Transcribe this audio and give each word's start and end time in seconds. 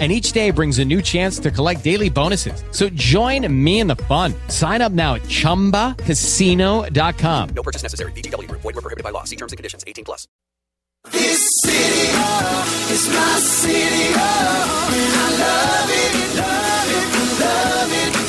and 0.00 0.10
each 0.10 0.32
day 0.32 0.50
brings 0.50 0.80
a 0.80 0.84
new 0.84 1.00
chance 1.00 1.38
to 1.38 1.52
collect 1.52 1.84
daily 1.84 2.10
bonuses. 2.10 2.64
So 2.72 2.88
join 2.88 3.46
me 3.64 3.78
in 3.78 3.86
the 3.86 3.94
fun. 3.96 4.34
Sign 4.48 4.82
up 4.82 4.90
now 4.90 5.14
at 5.14 5.22
ChumbaCasino.com. 5.22 7.48
No 7.54 7.62
purchase 7.62 7.84
necessary. 7.84 8.10
VGW. 8.12 8.50
Void 8.50 8.64
were 8.64 8.72
prohibited 8.72 9.04
by 9.04 9.10
law. 9.10 9.22
See 9.22 9.36
terms 9.36 9.52
and 9.52 9.56
conditions. 9.56 9.84
18 9.86 10.04
plus. 10.04 10.26
This 11.12 11.48
city 11.62 12.08
oh, 12.14 12.88
is 12.90 13.08
my 13.08 13.38
city. 13.40 14.12
Oh, 14.16 14.90
I 15.14 15.38
love 15.38 15.90
it, 15.90 16.36
love 16.40 16.90
it, 16.90 17.40
love 17.40 18.20
it. 18.20 18.23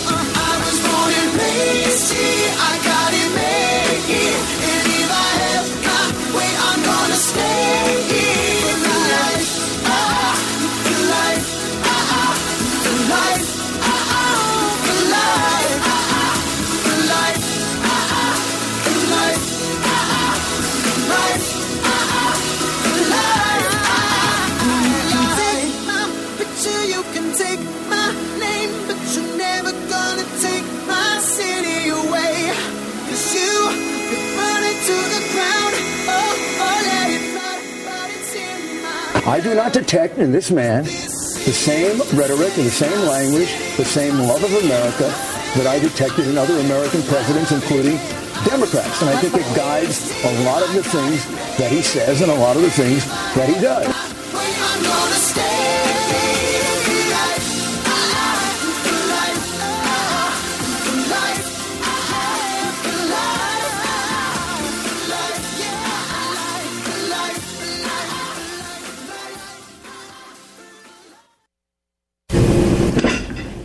I 39.28 39.42
do 39.42 39.56
not 39.56 39.74
detect 39.74 40.20
in 40.20 40.32
this 40.32 40.52
man 40.52 40.84
the 40.84 41.52
same 41.52 41.98
rhetoric 42.14 42.56
and 42.58 42.66
the 42.68 42.70
same 42.70 43.08
language, 43.08 43.50
the 43.76 43.84
same 43.84 44.20
love 44.20 44.44
of 44.44 44.54
America 44.64 45.10
that 45.58 45.66
I 45.66 45.80
detected 45.80 46.28
in 46.28 46.38
other 46.38 46.56
American 46.60 47.02
presidents, 47.02 47.52
including 47.52 47.98
Democrats. 48.46 49.02
And 49.02 49.10
I 49.10 49.20
think 49.20 49.34
it 49.34 49.56
guides 49.56 50.14
a 50.26 50.44
lot 50.46 50.62
of 50.62 50.72
the 50.76 50.84
things 50.84 51.26
that 51.58 51.72
he 51.72 51.82
says 51.82 52.22
and 52.22 52.30
a 52.30 52.36
lot 52.36 52.56
of 52.56 52.62
the 52.62 52.70
things 52.70 53.04
that 53.34 53.50
he 53.50 53.60
does. 53.60 53.90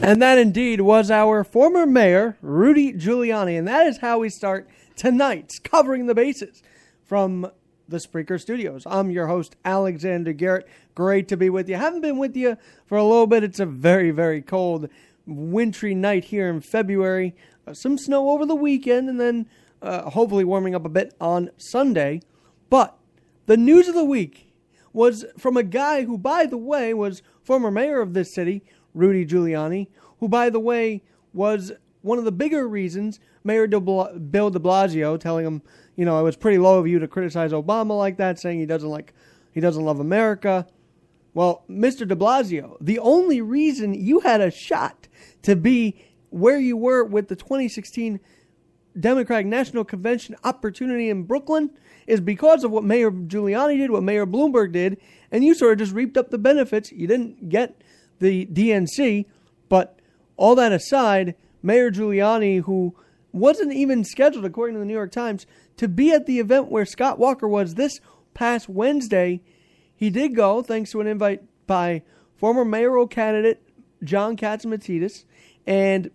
And 0.03 0.23
that 0.23 0.39
indeed 0.39 0.81
was 0.81 1.11
our 1.11 1.45
former 1.45 1.85
mayor, 1.85 2.39
Rudy 2.41 2.95
Giuliani. 2.95 3.59
And 3.59 3.69
that 3.69 3.87
is 3.87 3.99
how 3.99 4.21
we 4.21 4.31
start 4.31 4.67
tonight's 4.97 5.59
Covering 5.59 6.07
the 6.07 6.15
Bases 6.15 6.63
from 7.05 7.51
the 7.87 7.99
Spreaker 7.99 8.41
Studios. 8.41 8.85
I'm 8.87 9.11
your 9.11 9.27
host, 9.27 9.57
Alexander 9.63 10.33
Garrett. 10.33 10.67
Great 10.95 11.29
to 11.29 11.37
be 11.37 11.51
with 11.51 11.69
you. 11.69 11.77
Haven't 11.77 12.01
been 12.01 12.17
with 12.17 12.35
you 12.35 12.57
for 12.87 12.97
a 12.97 13.05
little 13.05 13.27
bit. 13.27 13.45
It's 13.45 13.61
a 13.61 13.67
very, 13.67 14.11
very 14.11 14.41
cold, 14.41 14.89
wintry 15.27 15.95
night 15.95 16.25
here 16.25 16.49
in 16.49 16.63
February. 16.63 17.37
Uh, 17.67 17.75
some 17.75 17.99
snow 17.99 18.31
over 18.31 18.47
the 18.47 18.55
weekend, 18.55 19.11
and 19.11 19.21
then 19.21 19.47
uh, 19.83 20.09
hopefully 20.09 20.45
warming 20.45 20.75
up 20.75 20.87
a 20.87 20.89
bit 20.89 21.15
on 21.21 21.51
Sunday. 21.59 22.23
But 22.71 22.97
the 23.45 23.59
news 23.59 23.87
of 23.87 23.95
the 23.95 24.05
week 24.05 24.55
was 24.95 25.27
from 25.37 25.59
a 25.59 25.63
guy 25.63 26.05
who, 26.05 26.17
by 26.17 26.47
the 26.47 26.57
way, 26.57 26.95
was 26.95 27.23
former 27.45 27.71
mayor 27.71 28.01
of 28.01 28.15
this 28.15 28.35
city, 28.35 28.63
Rudy 28.95 29.27
Giuliani, 29.27 29.89
who, 30.19 30.29
by 30.29 30.51
the 30.51 30.61
way, 30.61 31.03
was 31.33 31.73
one 32.03 32.19
of 32.19 32.25
the 32.25 32.33
bigger 32.33 32.67
reasons 32.67 33.21
Mayor 33.45 33.67
de 33.67 33.81
Bla- 33.81 34.19
Bill 34.19 34.51
de 34.51 34.59
Blasio 34.59 35.19
telling 35.19 35.47
him, 35.47 35.63
you 35.97 36.05
know, 36.05 36.19
it 36.19 36.23
was 36.23 36.37
pretty 36.37 36.59
low 36.59 36.79
of 36.79 36.87
you 36.87 36.99
to 36.99 37.09
criticize 37.09 37.53
Obama 37.53 37.97
like 37.97 38.17
that, 38.19 38.39
saying 38.39 38.59
he 38.59 38.67
doesn't 38.67 38.89
like, 38.89 39.15
he 39.53 39.61
doesn't 39.61 39.85
love 39.85 40.01
America. 40.01 40.67
Well, 41.33 41.65
Mr. 41.71 42.07
de 42.07 42.17
Blasio, 42.17 42.77
the 42.81 42.99
only 42.99 43.41
reason 43.41 43.95
you 43.95 44.21
had 44.21 44.41
a 44.41 44.51
shot 44.51 45.09
to 45.43 45.57
be 45.57 45.95
where 46.31 46.59
you 46.59 46.77
were 46.77 47.05
with 47.05 47.29
the 47.29 47.37
2016 47.37 48.21
Democratic 48.99 49.47
National 49.47 49.85
Convention 49.85 50.35
opportunity 50.43 51.09
in 51.09 51.23
Brooklyn 51.23 51.71
is 52.07 52.21
because 52.21 52.65
of 52.65 52.73
what 52.73 52.83
Mayor 52.83 53.11
Giuliani 53.11 53.77
did, 53.77 53.91
what 53.91 54.03
Mayor 54.03 54.27
Bloomberg 54.27 54.73
did, 54.73 54.99
and 55.31 55.45
you 55.45 55.55
sort 55.55 55.73
of 55.73 55.79
just 55.79 55.93
reaped 55.93 56.17
up 56.17 56.31
the 56.31 56.39
benefits. 56.39 56.91
You 56.91 57.07
didn't 57.07 57.49
get 57.49 57.81
the 58.21 58.47
DNC, 58.47 59.27
but 59.69 59.99
all 60.37 60.55
that 60.55 60.73
aside, 60.73 61.35
Mayor 61.63 61.91
Giuliani, 61.91 62.63
who 62.63 62.95
wasn't 63.33 63.73
even 63.73 64.05
scheduled, 64.05 64.45
according 64.45 64.75
to 64.75 64.81
the 64.81 64.87
New 64.87 64.95
York 64.95 65.13
Times, 65.13 65.47
to 65.77 65.89
be 65.89 66.13
at 66.13 66.27
the 66.27 66.39
event 66.39 66.71
where 66.71 66.85
Scott 66.85 67.19
Walker 67.19 67.49
was 67.49 67.75
this 67.75 68.01
past 68.35 68.69
Wednesday, 68.69 69.41
he 69.95 70.11
did 70.11 70.35
go 70.35 70.63
thanks 70.63 70.93
to 70.93 71.01
an 71.01 71.07
invite 71.07 71.43
by 71.67 72.03
former 72.37 72.65
mayoral 72.65 73.07
candidate 73.07 73.63
John 74.03 74.37
Catsimatidis, 74.37 75.25
and 75.67 76.11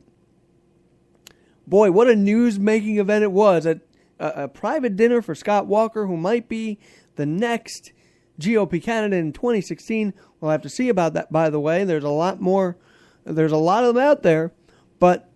boy, 1.68 1.92
what 1.92 2.10
a 2.10 2.16
news 2.16 2.60
making 2.60 2.98
event 2.98 3.24
it 3.24 3.32
was. 3.32 3.66
A, 3.66 3.80
a, 4.20 4.28
a 4.44 4.48
private 4.48 4.96
dinner 4.96 5.22
for 5.22 5.36
Scott 5.36 5.68
Walker, 5.68 6.08
who 6.08 6.18
might 6.18 6.50
be 6.50 6.80
the 7.16 7.26
next 7.26 7.92
GOP 8.40 8.82
candidate 8.82 9.20
in 9.20 9.34
2016. 9.34 10.14
We'll 10.46 10.52
have 10.52 10.62
to 10.62 10.70
see 10.70 10.90
about 10.90 11.16
that, 11.16 11.32
by 11.32 11.50
the 11.50 11.60
way. 11.60 11.86
There's 11.86 12.04
a 12.04 12.10
lot 12.10 12.40
more, 12.40 12.78
there's 13.24 13.52
a 13.52 13.58
lot 13.58 13.84
of 13.84 13.96
them 13.96 14.04
out 14.04 14.22
there. 14.22 14.52
But 15.00 15.28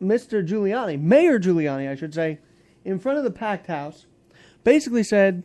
Mr. 0.00 0.46
Giuliani, 0.46 1.00
Mayor 1.00 1.40
Giuliani, 1.40 1.90
I 1.90 1.96
should 1.96 2.14
say, 2.14 2.38
in 2.84 3.00
front 3.00 3.18
of 3.18 3.24
the 3.24 3.32
packed 3.32 3.66
house, 3.66 4.06
basically 4.62 5.02
said, 5.02 5.42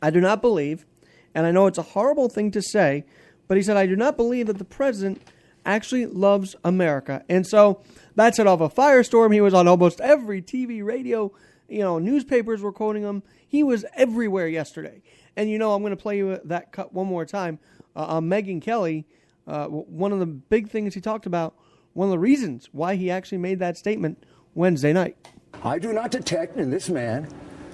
I 0.00 0.10
do 0.10 0.20
not 0.20 0.40
believe, 0.40 0.86
and 1.34 1.46
I 1.46 1.50
know 1.50 1.66
it's 1.66 1.78
a 1.78 1.82
horrible 1.82 2.28
thing 2.28 2.52
to 2.52 2.62
say, 2.62 3.06
but 3.48 3.56
he 3.56 3.62
said, 3.64 3.76
I 3.76 3.86
do 3.86 3.96
not 3.96 4.16
believe 4.16 4.46
that 4.46 4.58
the 4.58 4.64
president 4.64 5.20
actually 5.66 6.06
loves 6.06 6.54
America. 6.62 7.24
And 7.28 7.44
so 7.44 7.82
that 8.14 8.36
set 8.36 8.46
off 8.46 8.60
a 8.60 8.68
firestorm. 8.68 9.34
He 9.34 9.40
was 9.40 9.52
on 9.52 9.66
almost 9.66 10.00
every 10.00 10.40
TV, 10.40 10.80
radio, 10.84 11.32
you 11.68 11.80
know, 11.80 11.98
newspapers 11.98 12.62
were 12.62 12.70
quoting 12.70 13.02
him. 13.02 13.24
He 13.48 13.64
was 13.64 13.84
everywhere 13.96 14.46
yesterday. 14.46 15.02
And 15.36 15.50
you 15.50 15.58
know, 15.58 15.72
I'm 15.72 15.82
going 15.82 15.96
to 15.96 16.02
play 16.02 16.18
you 16.18 16.40
that 16.44 16.72
cut 16.72 16.92
one 16.92 17.06
more 17.06 17.24
time. 17.24 17.58
Uh, 17.94 18.04
on 18.04 18.28
Megyn 18.28 18.60
Kelly, 18.60 19.06
uh, 19.46 19.66
one 19.66 20.12
of 20.12 20.18
the 20.18 20.26
big 20.26 20.70
things 20.70 20.94
he 20.94 21.00
talked 21.00 21.26
about, 21.26 21.54
one 21.92 22.08
of 22.08 22.12
the 22.12 22.18
reasons 22.18 22.68
why 22.72 22.94
he 22.94 23.10
actually 23.10 23.38
made 23.38 23.58
that 23.58 23.76
statement 23.76 24.24
Wednesday 24.54 24.92
night. 24.92 25.16
I 25.62 25.78
do 25.78 25.92
not 25.92 26.10
detect 26.10 26.56
in 26.56 26.70
this 26.70 26.88
man 26.88 27.28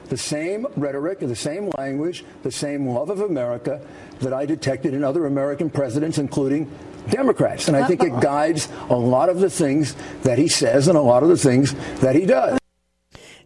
the 0.09 0.17
same 0.17 0.67
rhetoric, 0.77 1.21
the 1.21 1.37
same 1.37 1.71
language, 1.77 2.25
the 2.43 2.51
same 2.51 2.89
love 2.89 3.11
of 3.11 3.21
America 3.21 3.81
that 4.21 4.33
I 4.33 4.47
detected 4.47 4.95
in 4.95 5.05
other 5.05 5.27
American 5.27 5.71
presidents, 5.71 6.19
including 6.19 6.71
Democrats. 7.11 7.69
And 7.69 7.77
I 7.77 7.87
think 7.87 8.03
it 8.03 8.19
guides 8.21 8.69
a 8.89 8.97
lot 8.97 9.29
of 9.29 9.41
the 9.41 9.51
things 9.51 9.95
that 10.23 10.39
he 10.39 10.49
says 10.49 10.89
and 10.89 10.97
a 10.97 11.03
lot 11.03 11.23
of 11.23 11.29
the 11.29 11.37
things 11.37 11.75
that 12.01 12.15
he 12.15 12.27
does. 12.27 12.59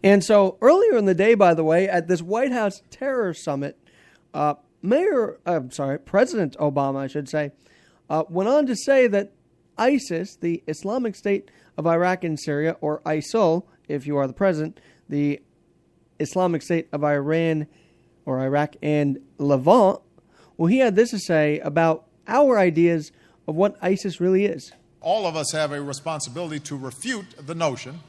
And 0.03 0.23
so 0.23 0.57
earlier 0.61 0.97
in 0.97 1.05
the 1.05 1.13
day, 1.13 1.33
by 1.33 1.53
the 1.53 1.63
way, 1.63 1.87
at 1.87 2.07
this 2.07 2.21
White 2.21 2.51
House 2.51 2.81
terror 2.89 3.33
summit, 3.33 3.77
uh, 4.33 4.55
Mayor, 4.81 5.39
I'm 5.45 5.71
sorry, 5.71 5.99
President 5.99 6.57
Obama, 6.57 6.97
I 6.97 7.07
should 7.07 7.29
say, 7.29 7.51
uh, 8.09 8.23
went 8.29 8.49
on 8.49 8.65
to 8.67 8.75
say 8.75 9.07
that 9.07 9.31
ISIS, 9.77 10.35
the 10.35 10.63
Islamic 10.67 11.15
State 11.15 11.49
of 11.77 11.87
Iraq 11.87 12.23
and 12.23 12.39
Syria, 12.39 12.75
or 12.81 13.01
ISIL, 13.05 13.63
if 13.87 14.05
you 14.05 14.17
are 14.17 14.27
the 14.27 14.33
president, 14.33 14.79
the 15.09 15.41
Islamic 16.19 16.61
State 16.61 16.87
of 16.91 17.03
Iran 17.03 17.67
or 18.25 18.39
Iraq 18.39 18.75
and 18.81 19.19
Levant, 19.37 20.01
well, 20.57 20.67
he 20.67 20.77
had 20.79 20.95
this 20.95 21.09
to 21.11 21.19
say 21.19 21.59
about 21.59 22.05
our 22.27 22.59
ideas 22.59 23.11
of 23.47 23.55
what 23.55 23.75
ISIS 23.81 24.21
really 24.21 24.45
is. 24.45 24.71
All 25.01 25.25
of 25.25 25.35
us 25.35 25.51
have 25.51 25.71
a 25.71 25.81
responsibility 25.81 26.59
to 26.61 26.77
refute 26.77 27.25
the 27.45 27.55
notion 27.55 27.99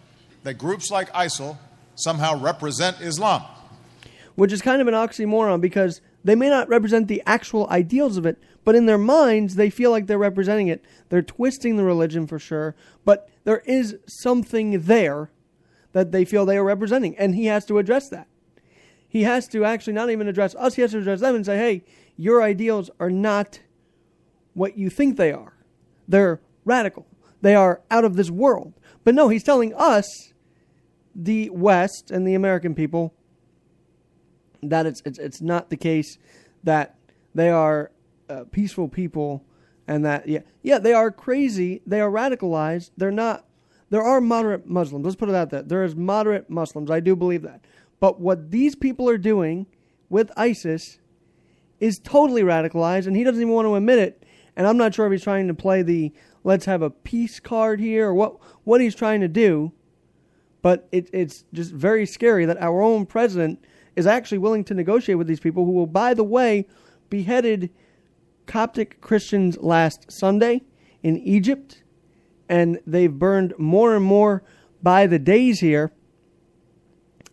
that 0.43 0.55
groups 0.55 0.91
like 0.91 1.11
ISIL 1.13 1.59
somehow 1.97 2.41
represent 2.41 3.01
Islam. 3.01 3.43
which 4.35 4.53
is 4.53 4.61
kind 4.61 4.81
of 4.83 4.89
an 4.89 4.95
oxymoron 4.95 5.61
because 5.61 6.01
they 6.25 6.35
may 6.35 6.49
not 6.49 6.69
represent 6.69 7.07
the 7.07 7.23
actual 7.27 7.69
ideals 7.71 8.17
of 8.17 8.25
it, 8.27 8.39
but 8.65 8.75
in 8.75 8.87
their 8.87 8.99
minds, 8.99 9.57
they 9.57 9.69
feel 9.71 9.91
like 9.91 10.07
they're 10.07 10.19
representing 10.19 10.69
it. 10.69 10.83
They're 11.11 11.23
twisting 11.23 11.77
the 11.77 11.85
religion 11.85 12.27
for 12.27 12.39
sure, 12.39 12.75
but 13.05 13.29
there 13.45 13.63
is 13.67 13.97
something 14.07 14.81
there 14.83 15.31
that 15.93 16.11
they 16.13 16.25
feel 16.25 16.47
they 16.47 16.57
are 16.57 16.65
representing, 16.65 17.17
and 17.19 17.35
he 17.35 17.47
has 17.47 17.67
to 17.67 17.79
address 17.79 18.09
that. 18.09 18.27
he 19.15 19.23
has 19.23 19.47
to 19.47 19.65
actually 19.65 19.93
not 19.93 20.11
even 20.11 20.27
address 20.27 20.57
us, 20.57 20.75
he 20.75 20.83
has 20.83 20.91
to 20.91 20.99
address 20.99 21.21
them 21.21 21.37
and 21.37 21.47
say, 21.47 21.57
hey, 21.57 21.85
your 22.17 22.43
ideals 22.43 22.91
are 22.99 23.11
not 23.11 23.61
what 24.55 24.77
you 24.77 24.91
think 24.91 25.17
they 25.17 25.31
are. 25.31 25.55
They're 26.09 26.41
radical, 26.65 27.07
they 27.41 27.55
are 27.55 27.81
out 27.93 28.05
of 28.05 28.17
this 28.17 28.29
world. 28.29 28.75
But 29.05 29.15
no, 29.15 29.29
he's 29.29 29.45
telling 29.45 29.73
us, 29.73 30.33
the 31.15 31.49
West 31.51 32.11
and 32.11 32.27
the 32.27 32.35
American 32.35 32.75
people, 32.75 33.15
that 34.71 34.87
it's, 34.87 35.03
it's, 35.05 35.19
it's 35.19 35.41
not 35.41 35.71
the 35.71 35.77
case 35.77 36.19
that 36.63 36.97
they 37.35 37.51
are 37.51 37.91
uh, 38.29 38.45
peaceful 38.51 38.89
people 38.89 39.45
and 39.87 40.05
that 40.05 40.27
yeah 40.27 40.41
yeah 40.63 40.79
they 40.79 40.95
are 40.95 41.11
crazy 41.11 41.83
they 41.87 42.01
are 42.01 42.11
radicalized 42.11 42.91
they're 42.97 43.11
not 43.11 43.45
there 43.91 44.03
are 44.03 44.21
moderate 44.21 44.67
muslims 44.67 45.05
let's 45.05 45.17
put 45.17 45.29
it 45.29 45.35
out 45.35 45.51
there 45.51 45.63
there 45.63 45.85
is 45.85 45.95
moderate 45.95 46.49
muslims 46.49 46.91
i 46.91 47.01
do 47.01 47.15
believe 47.15 47.43
that. 47.43 47.65
But 48.01 48.21
what 48.21 48.51
these 48.51 48.75
people 48.75 49.09
are 49.09 49.19
doing 49.19 49.67
with 50.11 50.31
isis 50.37 50.99
is 51.81 51.99
totally 51.99 52.43
radicalized 52.43 53.07
and 53.07 53.17
he 53.17 53.25
doesn't 53.25 53.41
even 53.41 53.55
want 53.55 53.67
to 53.67 53.75
admit 53.75 53.99
it. 53.99 54.23
And 54.57 54.67
i'm 54.67 54.77
not 54.77 54.95
sure 54.95 55.07
if 55.07 55.13
he's 55.13 55.23
trying 55.23 55.49
to 55.49 55.55
play 55.55 55.83
the 55.83 56.13
let's 56.43 56.67
have 56.67 56.83
a 56.83 56.91
peace 56.91 57.41
card 57.41 57.81
here 57.81 58.09
or 58.09 58.15
what 58.15 58.37
what 58.65 58.81
he's 58.81 58.95
trying 58.95 59.21
to 59.21 59.29
do. 59.29 59.73
But 60.63 60.89
it, 60.93 61.11
it's 61.13 61.45
just 61.53 61.73
very 61.73 62.07
scary 62.07 62.47
that 62.47 62.61
our 62.61 62.83
own 62.83 63.07
president 63.07 63.65
is 63.97 64.07
actually 64.07 64.39
willing 64.39 64.65
to 64.65 64.75
negotiate 64.75 65.19
with 65.19 65.27
these 65.27 65.41
people 65.41 65.65
who 65.65 65.73
will 65.73 65.87
by 65.87 66.15
the 66.15 66.25
way 66.25 66.67
beheaded 67.11 67.71
Coptic 68.47 69.01
Christians 69.01 69.57
last 69.59 70.11
Sunday 70.11 70.63
in 71.03 71.17
Egypt, 71.19 71.83
and 72.49 72.79
they've 72.87 73.13
burned 73.13 73.55
more 73.59 73.95
and 73.95 74.05
more 74.05 74.43
by 74.83 75.07
the 75.07 75.19
days 75.19 75.61
here. 75.61 75.93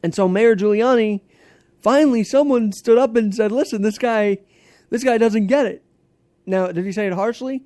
And 0.04 0.16
so 0.16 0.28
Mayor 0.28 0.56
Giuliani, 0.56 1.22
finally 1.80 2.24
someone 2.24 2.72
stood 2.72 2.98
up 2.98 3.16
and 3.16 3.34
said, 3.36 3.52
"Listen, 3.52 3.82
this 3.82 3.98
guy 3.98 4.38
this 4.90 5.04
guy 5.04 5.18
doesn't 5.18 5.48
get 5.48 5.66
it." 5.66 5.84
Now, 6.46 6.68
did 6.72 6.86
he 6.86 6.92
say 6.92 7.08
it 7.08 7.14
harshly? 7.14 7.64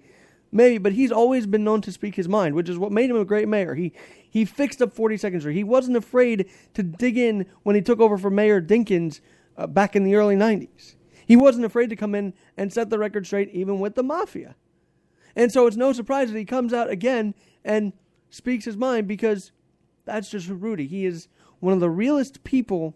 Maybe, 0.55 0.77
but 0.77 0.93
he's 0.93 1.11
always 1.11 1.45
been 1.45 1.65
known 1.65 1.81
to 1.81 1.91
speak 1.91 2.15
his 2.15 2.29
mind, 2.29 2.55
which 2.55 2.69
is 2.69 2.77
what 2.77 2.89
made 2.89 3.09
him 3.09 3.17
a 3.17 3.25
great 3.25 3.49
mayor. 3.49 3.75
He 3.75 3.91
he 4.29 4.45
fixed 4.45 4.81
up 4.81 4.95
42nd 4.95 5.41
Street. 5.41 5.53
He 5.53 5.65
wasn't 5.65 5.97
afraid 5.97 6.49
to 6.75 6.81
dig 6.81 7.17
in 7.17 7.45
when 7.63 7.75
he 7.75 7.81
took 7.81 7.99
over 7.99 8.17
for 8.17 8.29
Mayor 8.29 8.61
Dinkins 8.61 9.19
uh, 9.57 9.67
back 9.67 9.97
in 9.97 10.05
the 10.05 10.15
early 10.15 10.37
90s. 10.37 10.95
He 11.25 11.35
wasn't 11.35 11.65
afraid 11.65 11.89
to 11.89 11.97
come 11.97 12.15
in 12.15 12.33
and 12.55 12.71
set 12.71 12.89
the 12.89 12.97
record 12.97 13.25
straight, 13.25 13.49
even 13.49 13.81
with 13.81 13.95
the 13.95 14.03
mafia. 14.03 14.55
And 15.35 15.51
so 15.51 15.67
it's 15.67 15.75
no 15.75 15.91
surprise 15.91 16.31
that 16.31 16.37
he 16.37 16.45
comes 16.45 16.71
out 16.71 16.89
again 16.89 17.35
and 17.65 17.91
speaks 18.29 18.63
his 18.63 18.77
mind 18.77 19.09
because 19.09 19.51
that's 20.05 20.29
just 20.29 20.47
Rudy. 20.47 20.87
He 20.87 21.05
is 21.05 21.27
one 21.59 21.73
of 21.73 21.81
the 21.81 21.89
realest 21.89 22.45
people 22.45 22.95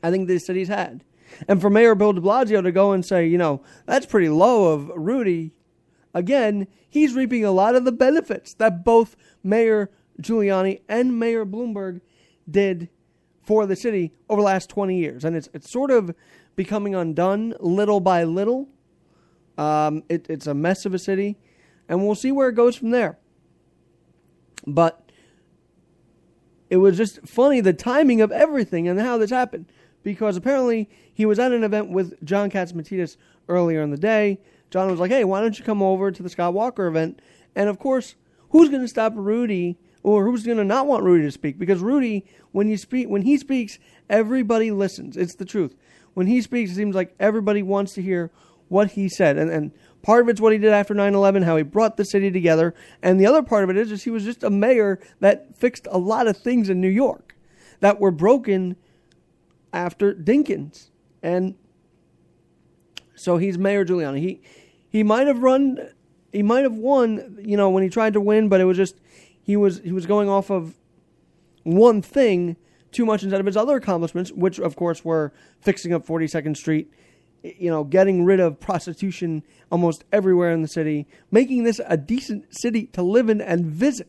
I 0.00 0.12
think 0.12 0.28
this 0.28 0.46
city's 0.46 0.68
had. 0.68 1.02
And 1.48 1.60
for 1.60 1.70
Mayor 1.70 1.96
Bill 1.96 2.12
de 2.12 2.20
Blasio 2.20 2.62
to 2.62 2.70
go 2.70 2.92
and 2.92 3.04
say, 3.04 3.26
you 3.26 3.38
know, 3.38 3.62
that's 3.84 4.06
pretty 4.06 4.28
low 4.28 4.72
of 4.72 4.92
Rudy, 4.94 5.50
again, 6.14 6.66
he's 6.88 7.14
reaping 7.14 7.44
a 7.44 7.50
lot 7.50 7.74
of 7.74 7.84
the 7.84 7.92
benefits 7.92 8.54
that 8.54 8.84
both 8.84 9.16
Mayor 9.42 9.90
Giuliani 10.20 10.80
and 10.88 11.18
Mayor 11.18 11.44
Bloomberg 11.44 12.00
did 12.48 12.88
for 13.42 13.66
the 13.66 13.76
city 13.76 14.12
over 14.28 14.40
the 14.40 14.46
last 14.46 14.70
20 14.70 14.96
years. 14.96 15.24
And 15.24 15.36
it's, 15.36 15.48
it's 15.52 15.70
sort 15.70 15.90
of 15.90 16.14
becoming 16.56 16.94
undone 16.94 17.54
little 17.60 18.00
by 18.00 18.24
little. 18.24 18.68
Um, 19.58 20.02
it, 20.08 20.26
it's 20.30 20.46
a 20.46 20.54
mess 20.54 20.86
of 20.86 20.94
a 20.94 20.98
city, 20.98 21.36
and 21.88 22.04
we'll 22.04 22.14
see 22.14 22.32
where 22.32 22.48
it 22.48 22.54
goes 22.54 22.74
from 22.76 22.90
there. 22.90 23.18
But 24.66 25.04
it 26.70 26.78
was 26.78 26.96
just 26.96 27.20
funny 27.26 27.60
the 27.60 27.72
timing 27.72 28.20
of 28.20 28.32
everything 28.32 28.88
and 28.88 28.98
how 28.98 29.18
this 29.18 29.30
happened 29.30 29.66
because 30.02 30.36
apparently 30.36 30.88
he 31.12 31.26
was 31.26 31.38
at 31.38 31.52
an 31.52 31.62
event 31.62 31.90
with 31.90 32.22
John 32.24 32.50
Catsimatidis 32.50 33.16
earlier 33.48 33.82
in 33.82 33.90
the 33.90 33.96
day. 33.96 34.40
John 34.70 34.90
was 34.90 35.00
like, 35.00 35.10
"Hey, 35.10 35.24
why 35.24 35.40
don't 35.40 35.58
you 35.58 35.64
come 35.64 35.82
over 35.82 36.10
to 36.10 36.22
the 36.22 36.28
Scott 36.28 36.54
Walker 36.54 36.86
event?" 36.86 37.20
And 37.54 37.68
of 37.68 37.78
course, 37.78 38.16
who's 38.50 38.68
going 38.68 38.82
to 38.82 38.88
stop 38.88 39.12
Rudy 39.16 39.78
or 40.02 40.24
who's 40.24 40.44
going 40.44 40.58
to 40.58 40.64
not 40.64 40.86
want 40.86 41.04
Rudy 41.04 41.24
to 41.24 41.30
speak? 41.30 41.58
Because 41.58 41.80
Rudy, 41.80 42.26
when 42.52 42.68
you 42.68 42.76
speak, 42.76 43.08
when 43.08 43.22
he 43.22 43.38
speaks, 43.38 43.78
everybody 44.10 44.70
listens. 44.70 45.16
It's 45.16 45.34
the 45.34 45.44
truth 45.44 45.74
when 46.14 46.28
he 46.28 46.40
speaks, 46.40 46.70
it 46.70 46.76
seems 46.76 46.94
like 46.94 47.14
everybody 47.20 47.62
wants 47.62 47.92
to 47.94 48.02
hear 48.02 48.30
what 48.68 48.92
he 48.92 49.08
said. 49.08 49.36
And, 49.36 49.50
and 49.50 49.72
part 50.02 50.22
of 50.22 50.28
it's 50.28 50.40
what 50.40 50.52
he 50.52 50.58
did 50.58 50.72
after 50.72 50.94
9 50.94 51.14
11, 51.14 51.42
how 51.42 51.56
he 51.56 51.62
brought 51.62 51.96
the 51.96 52.04
city 52.04 52.30
together. 52.30 52.74
And 53.02 53.20
the 53.20 53.26
other 53.26 53.42
part 53.42 53.64
of 53.64 53.70
it 53.70 53.76
is 53.76 53.88
just 53.88 54.04
he 54.04 54.10
was 54.10 54.24
just 54.24 54.42
a 54.42 54.50
mayor 54.50 54.98
that 55.20 55.54
fixed 55.54 55.86
a 55.90 55.98
lot 55.98 56.26
of 56.26 56.38
things 56.38 56.70
in 56.70 56.80
New 56.80 56.88
York 56.88 57.36
that 57.80 58.00
were 58.00 58.12
broken 58.12 58.76
after 59.72 60.14
Dinkins. 60.14 60.90
And 61.22 61.56
so 63.14 63.36
he's 63.36 63.58
Mayor 63.58 63.84
Giuliani. 63.84 64.20
He 64.20 64.40
he 64.88 65.02
might 65.02 65.26
have 65.26 65.42
run 65.42 65.78
he 66.34 66.42
might 66.42 66.64
have 66.64 66.74
won, 66.74 67.38
you 67.40 67.56
know, 67.56 67.70
when 67.70 67.84
he 67.84 67.88
tried 67.88 68.14
to 68.14 68.20
win, 68.20 68.48
but 68.48 68.60
it 68.60 68.64
was 68.64 68.76
just 68.76 69.00
he 69.42 69.56
was 69.56 69.78
he 69.80 69.92
was 69.92 70.04
going 70.04 70.28
off 70.28 70.50
of 70.50 70.74
one 71.62 72.02
thing 72.02 72.56
too 72.90 73.06
much 73.06 73.22
instead 73.22 73.40
of 73.40 73.46
his 73.46 73.56
other 73.56 73.76
accomplishments, 73.76 74.32
which 74.32 74.58
of 74.58 74.76
course 74.76 75.04
were 75.04 75.32
fixing 75.60 75.92
up 75.92 76.04
42nd 76.06 76.56
Street, 76.56 76.90
you 77.42 77.70
know, 77.70 77.84
getting 77.84 78.24
rid 78.24 78.40
of 78.40 78.58
prostitution 78.58 79.42
almost 79.70 80.04
everywhere 80.12 80.52
in 80.52 80.62
the 80.62 80.68
city, 80.68 81.06
making 81.30 81.62
this 81.62 81.80
a 81.86 81.96
decent 81.96 82.46
city 82.50 82.86
to 82.86 83.02
live 83.02 83.28
in 83.28 83.40
and 83.40 83.66
visit. 83.66 84.08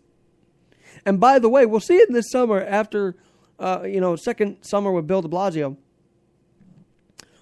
And 1.05 1.19
by 1.19 1.37
the 1.37 1.49
way, 1.49 1.65
we'll 1.65 1.79
see 1.79 1.97
it 1.97 2.09
in 2.09 2.15
this 2.15 2.31
summer 2.31 2.59
after, 2.61 3.15
uh, 3.59 3.83
you 3.85 4.01
know, 4.01 4.15
second 4.15 4.63
summer 4.63 4.91
with 4.91 5.05
Bill 5.05 5.21
de 5.21 5.27
Blasio. 5.27 5.77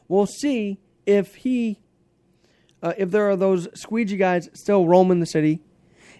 We'll 0.09 0.27
see 0.27 0.79
if 1.05 1.35
he, 1.35 1.79
uh, 2.81 2.93
if 2.97 3.11
there 3.11 3.29
are 3.29 3.35
those 3.35 3.67
squeegee 3.73 4.17
guys 4.17 4.49
still 4.53 4.87
roaming 4.87 5.19
the 5.19 5.25
city, 5.25 5.61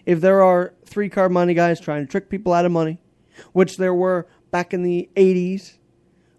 if 0.06 0.20
there 0.20 0.42
are 0.42 0.74
three 0.84 1.08
card 1.08 1.32
money 1.32 1.54
guys 1.54 1.80
trying 1.80 2.04
to 2.04 2.10
trick 2.10 2.28
people 2.28 2.52
out 2.52 2.64
of 2.64 2.72
money, 2.72 3.00
which 3.52 3.76
there 3.76 3.94
were 3.94 4.26
back 4.50 4.72
in 4.72 4.82
the 4.82 5.08
80s. 5.16 5.78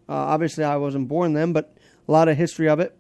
Uh, 0.08 0.14
obviously, 0.14 0.64
I 0.64 0.78
wasn't 0.78 1.08
born 1.08 1.34
then, 1.34 1.52
but 1.52 1.76
a 2.08 2.12
lot 2.12 2.28
of 2.28 2.38
history 2.38 2.70
of 2.70 2.80
it. 2.80 2.96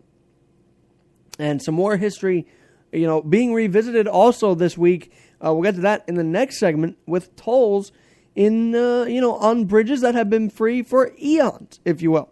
And 1.37 1.61
some 1.61 1.75
more 1.75 1.97
history, 1.97 2.47
you 2.91 3.05
know, 3.05 3.21
being 3.21 3.53
revisited 3.53 4.07
also 4.07 4.55
this 4.55 4.77
week. 4.77 5.13
Uh, 5.43 5.53
we'll 5.53 5.63
get 5.63 5.75
to 5.75 5.81
that 5.81 6.03
in 6.07 6.15
the 6.15 6.23
next 6.23 6.59
segment 6.59 6.97
with 7.05 7.35
tolls 7.35 7.91
in, 8.35 8.75
uh, 8.75 9.03
you 9.03 9.21
know, 9.21 9.35
on 9.35 9.65
bridges 9.65 10.01
that 10.01 10.15
have 10.15 10.29
been 10.29 10.49
free 10.49 10.81
for 10.81 11.11
eons, 11.21 11.79
if 11.85 12.01
you 12.01 12.11
will. 12.11 12.29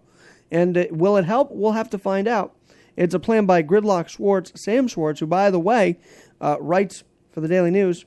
And 0.52 0.78
uh, 0.78 0.86
will 0.92 1.18
it 1.18 1.26
help? 1.26 1.52
We'll 1.52 1.74
have 1.74 1.90
to 1.92 1.98
find 1.98 2.28
out. 2.28 2.56
It's 2.96 3.14
a 3.14 3.20
plan 3.20 3.46
by 3.46 3.64
Gridlock 3.64 4.08
Schwartz, 4.08 4.52
Sam 4.56 4.88
Schwartz, 4.88 5.20
who, 5.20 5.28
by 5.28 5.50
the 5.50 5.60
way, 5.60 5.98
uh, 6.40 6.58
writes 6.60 7.04
for 7.32 7.42
the 7.42 7.48
Daily 7.48 7.72
News, 7.72 8.06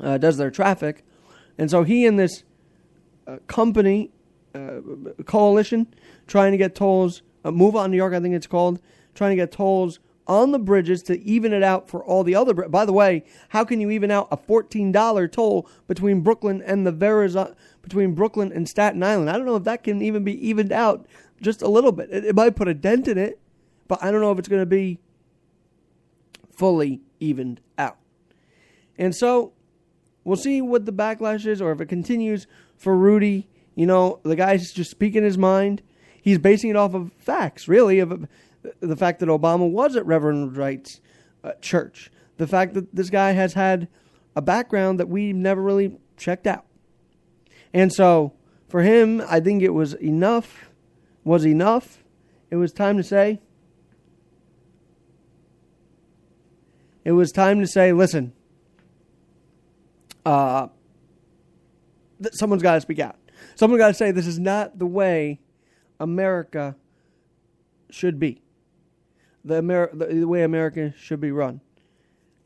uh, 0.00 0.18
does 0.18 0.36
their 0.36 0.50
traffic. 0.50 1.04
And 1.56 1.70
so 1.70 1.82
he 1.82 2.06
and 2.06 2.18
this 2.18 2.44
company, 3.46 4.10
uh, 4.54 4.80
coalition, 5.24 5.86
trying 6.26 6.52
to 6.52 6.58
get 6.58 6.74
tolls, 6.74 7.22
uh, 7.44 7.50
Move 7.50 7.76
on 7.76 7.90
New 7.90 7.96
York, 7.96 8.14
I 8.14 8.20
think 8.20 8.34
it's 8.34 8.46
called, 8.46 8.80
trying 9.14 9.30
to 9.30 9.36
get 9.36 9.52
tolls 9.52 9.98
on 10.26 10.52
the 10.52 10.58
bridges 10.58 11.02
to 11.02 11.18
even 11.22 11.54
it 11.54 11.62
out 11.62 11.88
for 11.88 12.04
all 12.04 12.22
the 12.22 12.34
other. 12.34 12.52
By 12.52 12.84
the 12.84 12.92
way, 12.92 13.24
how 13.48 13.64
can 13.64 13.80
you 13.80 13.90
even 13.90 14.10
out 14.10 14.28
a 14.30 14.36
fourteen 14.36 14.92
dollar 14.92 15.26
toll 15.26 15.66
between 15.86 16.20
Brooklyn 16.20 16.62
and 16.62 16.86
the 16.86 16.92
Verrazano, 16.92 17.54
between 17.80 18.14
Brooklyn 18.14 18.52
and 18.52 18.68
Staten 18.68 19.02
Island? 19.02 19.30
I 19.30 19.32
don't 19.34 19.46
know 19.46 19.56
if 19.56 19.64
that 19.64 19.82
can 19.84 20.02
even 20.02 20.24
be 20.24 20.46
evened 20.46 20.72
out 20.72 21.06
just 21.40 21.62
a 21.62 21.68
little 21.68 21.92
bit. 21.92 22.10
It, 22.10 22.24
it 22.24 22.34
might 22.34 22.56
put 22.56 22.68
a 22.68 22.74
dent 22.74 23.08
in 23.08 23.18
it, 23.18 23.40
but 23.86 24.02
I 24.02 24.10
don't 24.10 24.20
know 24.20 24.32
if 24.32 24.38
it's 24.38 24.48
going 24.48 24.62
to 24.62 24.66
be 24.66 24.98
fully 26.56 27.00
evened 27.20 27.60
out. 27.76 27.98
And 28.96 29.14
so 29.14 29.52
we'll 30.24 30.36
see 30.36 30.60
what 30.60 30.86
the 30.86 30.92
backlash 30.92 31.46
is, 31.46 31.62
or 31.62 31.72
if 31.72 31.80
it 31.80 31.86
continues 31.86 32.46
for 32.76 32.96
Rudy. 32.96 33.48
You 33.74 33.86
know, 33.86 34.20
the 34.24 34.36
guy's 34.36 34.72
just 34.72 34.90
speaking 34.90 35.22
his 35.22 35.38
mind. 35.38 35.82
He's 36.20 36.38
basing 36.38 36.70
it 36.70 36.76
off 36.76 36.94
of 36.94 37.12
facts, 37.12 37.68
really, 37.68 38.00
of 38.00 38.26
the 38.80 38.96
fact 38.96 39.20
that 39.20 39.28
Obama 39.28 39.70
was 39.70 39.96
at 39.96 40.04
Reverend 40.04 40.56
Wright's 40.56 41.00
uh, 41.44 41.52
church, 41.60 42.10
the 42.36 42.46
fact 42.46 42.74
that 42.74 42.94
this 42.94 43.08
guy 43.08 43.32
has 43.32 43.54
had 43.54 43.88
a 44.34 44.42
background 44.42 44.98
that 44.98 45.08
we 45.08 45.32
never 45.32 45.62
really 45.62 45.96
checked 46.16 46.46
out. 46.46 46.64
And 47.72 47.92
so, 47.92 48.34
for 48.68 48.82
him, 48.82 49.22
I 49.28 49.40
think 49.40 49.62
it 49.62 49.74
was 49.74 49.94
enough, 49.94 50.67
was 51.28 51.46
enough. 51.46 52.02
It 52.50 52.56
was 52.56 52.72
time 52.72 52.96
to 52.96 53.02
say, 53.02 53.40
it 57.04 57.12
was 57.12 57.30
time 57.32 57.60
to 57.60 57.66
say, 57.66 57.92
listen, 57.92 58.32
uh, 60.24 60.68
someone's 62.32 62.62
got 62.62 62.76
to 62.76 62.80
speak 62.80 62.98
out. 62.98 63.16
Someone's 63.56 63.78
got 63.78 63.88
to 63.88 63.94
say 63.94 64.10
this 64.10 64.26
is 64.26 64.38
not 64.38 64.78
the 64.78 64.86
way 64.86 65.40
America 66.00 66.76
should 67.90 68.18
be. 68.18 68.40
The, 69.44 69.58
Amer- 69.58 69.90
the, 69.92 70.06
the 70.06 70.24
way 70.28 70.42
America 70.42 70.94
should 70.96 71.20
be 71.20 71.30
run. 71.30 71.60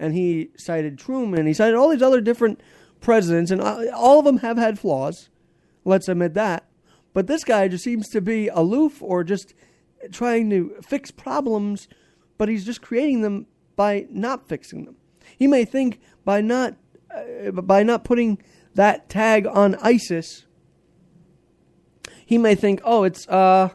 And 0.01 0.13
he 0.13 0.51
cited 0.57 0.99
Truman. 0.99 1.47
He 1.47 1.55
cited 1.55 1.77
all 1.77 1.89
these 1.89 2.03
other 2.03 2.21
different 2.21 2.61
presidents, 3.01 3.53
and 3.53 3.61
all 3.61 4.19
of 4.19 4.25
them 4.25 4.39
have 4.39 4.57
had 4.59 4.81
flaws. 4.81 5.29
Let's 5.85 6.09
admit 6.09 6.35
that. 6.35 6.67
But 7.13 7.27
this 7.27 7.45
guy 7.45 7.69
just 7.69 7.85
seems 7.85 8.09
to 8.11 8.21
be 8.21 8.49
aloof 8.49 9.03
or 9.03 9.25
just 9.25 9.55
trying 10.11 10.51
to 10.51 10.75
fix 10.83 11.11
problems, 11.11 11.89
but 12.39 12.49
he's 12.49 12.65
just 12.65 12.83
creating 12.83 13.21
them 13.21 13.47
by 13.77 14.07
not 14.11 14.49
fixing 14.49 14.85
them. 14.85 14.97
He 15.37 15.47
may 15.47 15.65
think 15.65 16.01
by 16.25 16.41
not 16.41 16.77
uh, 17.15 17.51
by 17.51 17.83
not 17.83 18.05
putting 18.05 18.39
that 18.75 19.09
tag 19.09 19.47
on 19.47 19.75
ISIS, 19.77 20.47
he 22.25 22.39
may 22.39 22.55
think, 22.55 22.81
oh, 22.85 23.05
it's 23.05 23.29
uh, 23.29 23.71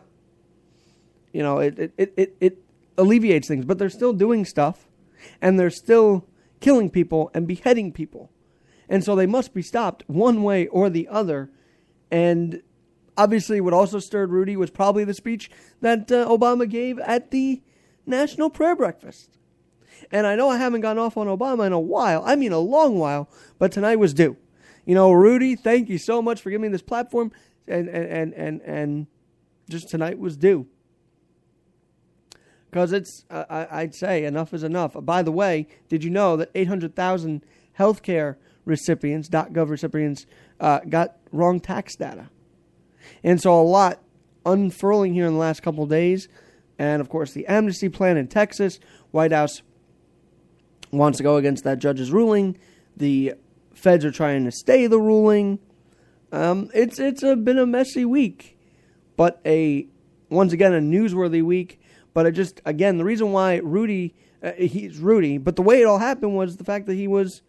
you 1.32 1.44
know, 1.44 1.60
it 1.60 1.78
it, 1.78 1.94
it, 1.98 2.14
it, 2.18 2.38
it 2.40 2.58
alleviates 2.98 3.48
things, 3.48 3.66
but 3.66 3.78
they're 3.78 3.90
still 3.90 4.14
doing 4.14 4.44
stuff, 4.44 4.88
and 5.42 5.60
they're 5.60 5.70
still 5.70 6.26
killing 6.60 6.90
people 6.90 7.30
and 7.34 7.48
beheading 7.48 7.92
people, 7.92 8.32
and 8.90 9.04
so 9.04 9.16
they 9.16 9.28
must 9.28 9.54
be 9.54 9.62
stopped 9.62 10.04
one 10.08 10.42
way 10.42 10.68
or 10.68 10.90
the 10.90 11.08
other. 11.08 11.52
And 12.10 12.64
obviously, 13.18 13.60
what 13.60 13.74
also 13.74 14.00
stirred 14.00 14.32
Rudy 14.32 14.56
was 14.56 14.70
probably 14.70 15.04
the 15.04 15.14
speech 15.14 15.50
that 15.82 16.12
uh, 16.12 16.28
Obama 16.28 16.70
gave 16.70 17.00
at 17.00 17.32
the 17.32 17.62
National 18.06 18.50
Prayer 18.50 18.76
Breakfast. 18.76 19.38
And 20.12 20.28
I 20.28 20.36
know 20.36 20.50
I 20.50 20.58
haven't 20.58 20.82
gone 20.82 20.98
off 20.98 21.18
on 21.18 21.28
Obama 21.28 21.66
in 21.66 21.74
a 21.74 21.80
while. 21.80 22.24
I 22.26 22.36
mean, 22.36 22.52
a 22.52 22.60
long 22.60 22.98
while, 22.98 23.30
but 23.58 23.72
tonight 23.72 23.98
was 23.98 24.14
due. 24.14 24.38
You 24.86 24.96
know, 24.96 25.12
Rudy, 25.12 25.56
thank 25.56 25.90
you 25.90 25.98
so 25.98 26.22
much 26.22 26.42
for 26.42 26.50
giving 26.50 26.64
me 26.64 26.68
this 26.70 26.82
platform. 26.82 27.32
And, 27.68 27.90
and, 27.90 28.06
and, 28.06 28.34
and, 28.34 28.62
and 28.62 29.08
just 29.70 29.90
tonight 29.90 30.18
was 30.18 30.38
due. 30.38 30.68
Because 32.70 32.94
it's, 32.94 33.26
uh, 33.30 33.44
I, 33.50 33.82
I'd 33.82 33.96
say, 33.96 34.24
enough 34.24 34.54
is 34.54 34.64
enough. 34.64 34.96
By 35.02 35.24
the 35.24 35.32
way, 35.32 35.68
did 35.90 36.04
you 36.04 36.10
know 36.10 36.38
that 36.38 36.52
800,000 36.56 37.44
healthcare 37.78 38.36
recipients, 38.66 39.28
.gov 39.30 39.70
recipients, 39.70 40.26
uh, 40.60 40.80
got 40.88 41.18
wrong 41.32 41.60
tax 41.60 41.96
data? 41.96 42.30
And 43.24 43.42
so 43.42 43.60
a 43.60 43.64
lot 43.64 44.02
unfurling 44.46 45.14
here 45.14 45.26
in 45.26 45.34
the 45.34 45.40
last 45.40 45.62
couple 45.62 45.86
days. 45.86 46.28
And 46.80 47.02
of 47.02 47.10
course, 47.10 47.34
the 47.34 47.46
amnesty 47.48 47.90
plan 47.90 48.18
in 48.18 48.28
Texas, 48.28 48.80
White 49.12 49.32
House 49.32 49.62
wants 50.92 51.18
to 51.18 51.24
go 51.24 51.38
against 51.38 51.64
that 51.64 51.80
judge's 51.80 52.12
ruling. 52.12 52.58
The 52.96 53.34
feds 53.74 54.06
are 54.06 54.12
trying 54.12 54.46
to 54.46 54.52
stay 54.52 54.88
the 54.88 55.00
ruling. 55.00 55.60
Um, 56.32 56.70
it's 56.74 57.00
it's 57.00 57.24
a, 57.24 57.36
been 57.36 57.58
a 57.58 57.66
messy 57.66 58.06
week, 58.06 58.58
but 59.16 59.40
a 59.46 59.88
once 60.30 60.54
again 60.54 60.74
a 60.74 60.80
newsworthy 60.80 61.44
week. 61.44 61.80
But 62.14 62.32
just 62.34 62.62
again 62.66 62.98
the 62.98 63.06
reason 63.06 63.32
why 63.32 63.58
Rudy 63.58 64.14
uh, 64.44 64.52
he's 64.54 65.00
Rudy, 65.00 65.38
but 65.38 65.56
the 65.56 65.62
way 65.62 65.82
it 65.82 65.86
all 65.86 66.00
happened 66.00 66.36
was 66.36 66.58
the 66.58 66.64
fact 66.64 66.86
that 66.88 66.96
he 66.96 67.08
was 67.08 67.42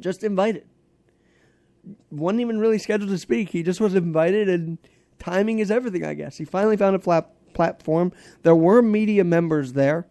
just 0.00 0.22
invited. 0.22 0.66
Wasn't 2.10 2.40
even 2.40 2.58
really 2.58 2.78
scheduled 2.78 3.10
to 3.10 3.18
speak. 3.18 3.50
He 3.50 3.62
just 3.62 3.80
was 3.80 3.94
invited, 3.94 4.48
and 4.48 4.78
timing 5.18 5.58
is 5.58 5.70
everything. 5.70 6.04
I 6.04 6.14
guess 6.14 6.38
he 6.38 6.44
finally 6.44 6.76
found 6.76 6.96
a 6.96 6.98
flat 6.98 7.30
platform. 7.54 8.12
There 8.42 8.54
were 8.54 8.82
media 8.82 9.24
members 9.24 9.72
there 9.72 10.06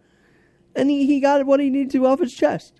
and 0.77 0.91
he, 0.91 1.05
he 1.05 1.19
got 1.19 1.45
what 1.45 1.59
he 1.59 1.69
needed 1.69 1.91
to 1.91 2.05
off 2.05 2.19
his 2.19 2.33
chest. 2.33 2.79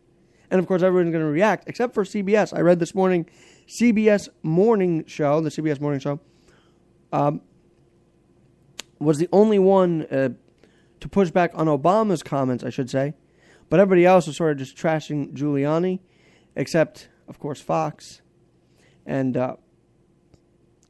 And 0.50 0.60
of 0.60 0.68
course, 0.68 0.84
everyone's 0.84 1.12
going 1.12 1.26
to 1.26 1.30
react, 1.30 1.68
except 1.68 1.94
for 1.94 2.06
CBS. 2.06 2.56
I 2.56 2.62
read 2.62 2.80
this 2.80 2.96
morning, 2.96 3.28
CBS 3.68 4.30
Morning 4.44 5.04
Show, 5.08 5.42
the 5.42 5.50
CBS 5.50 5.82
Morning 5.82 6.00
Show, 6.00 6.22
um, 7.12 7.42
was 9.00 9.18
the 9.18 9.28
only 9.34 9.60
one 9.60 10.04
uh, 10.04 10.30
to 11.00 11.10
push 11.10 11.32
back 11.32 11.52
on 11.56 11.68
Obama's 11.68 12.24
comments, 12.24 12.64
I 12.64 12.70
should 12.70 12.90
say. 12.90 13.14
But 13.70 13.82
everybody 13.82 14.06
else 14.06 14.28
was 14.28 14.38
sort 14.38 14.52
of 14.52 14.58
just 14.60 14.78
trashing 14.78 15.34
Giuliani, 15.34 16.00
except, 16.56 17.10
of 17.28 17.40
course, 17.40 17.60
Fox. 17.60 18.22
And, 19.08 19.36
uh, 19.36 19.56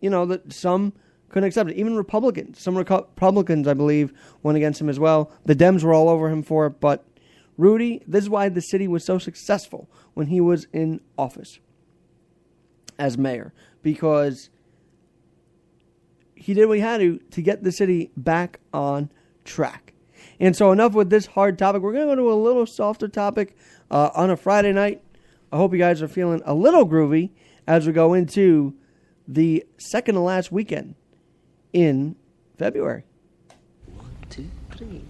you 0.01 0.09
know, 0.09 0.25
that 0.25 0.51
some 0.51 0.91
couldn't 1.29 1.47
accept 1.47 1.69
it. 1.69 1.77
Even 1.77 1.95
Republicans, 1.95 2.59
some 2.59 2.77
Republicans, 2.77 3.67
I 3.67 3.73
believe, 3.73 4.11
went 4.43 4.57
against 4.57 4.81
him 4.81 4.89
as 4.89 4.99
well. 4.99 5.31
The 5.45 5.55
Dems 5.55 5.83
were 5.83 5.93
all 5.93 6.09
over 6.09 6.29
him 6.29 6.43
for 6.43 6.65
it. 6.65 6.79
But 6.81 7.05
Rudy, 7.57 8.01
this 8.07 8.23
is 8.23 8.29
why 8.29 8.49
the 8.49 8.61
city 8.61 8.87
was 8.87 9.05
so 9.05 9.17
successful 9.17 9.89
when 10.13 10.27
he 10.27 10.41
was 10.41 10.67
in 10.73 11.01
office 11.17 11.59
as 12.99 13.17
mayor, 13.17 13.53
because 13.83 14.49
he 16.35 16.53
did 16.53 16.65
what 16.65 16.77
he 16.77 16.81
had 16.81 16.99
to 16.99 17.19
to 17.31 17.41
get 17.41 17.63
the 17.63 17.71
city 17.71 18.11
back 18.17 18.59
on 18.73 19.11
track. 19.43 19.93
And 20.39 20.55
so, 20.55 20.71
enough 20.71 20.93
with 20.93 21.09
this 21.09 21.27
hard 21.27 21.57
topic. 21.57 21.81
We're 21.81 21.93
going 21.93 22.07
to 22.07 22.15
go 22.15 22.15
to 22.15 22.31
a 22.31 22.35
little 22.35 22.65
softer 22.65 23.07
topic 23.07 23.55
uh, 23.89 24.09
on 24.13 24.29
a 24.29 24.37
Friday 24.37 24.71
night. 24.71 25.01
I 25.51 25.57
hope 25.57 25.73
you 25.73 25.79
guys 25.79 26.01
are 26.01 26.07
feeling 26.07 26.41
a 26.45 26.53
little 26.53 26.87
groovy 26.87 27.31
as 27.67 27.85
we 27.85 27.91
go 27.93 28.13
into 28.13 28.73
the 29.27 29.65
second 29.77 30.15
to 30.15 30.21
last 30.21 30.51
weekend 30.51 30.95
in 31.73 32.15
February. 32.57 33.03
One, 33.93 34.17
two, 34.29 34.49
three. 34.71 35.03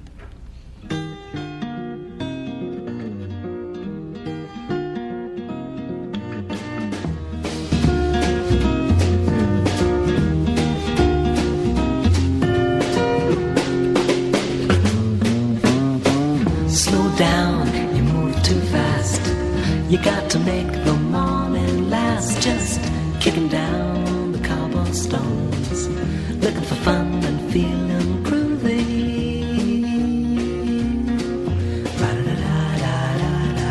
Slow 16.68 17.16
down, 17.18 17.96
you 17.96 18.04
move 18.04 18.44
too 18.44 18.60
fast. 18.62 19.22
You 19.90 19.98
got 20.04 20.30
to 20.32 20.40
make 20.40 20.72
the 20.84 20.94
morning 20.94 21.67
Just 22.18 22.82
kicking 23.20 23.48
down 23.48 24.32
the 24.32 24.40
cobblestones, 24.40 25.88
looking 26.44 26.62
for 26.62 26.76
fun 26.76 27.24
and 27.24 27.52
feeling 27.52 28.24
groovy. 28.24 29.84
Ra-da-da-da-da-da, 32.02 33.70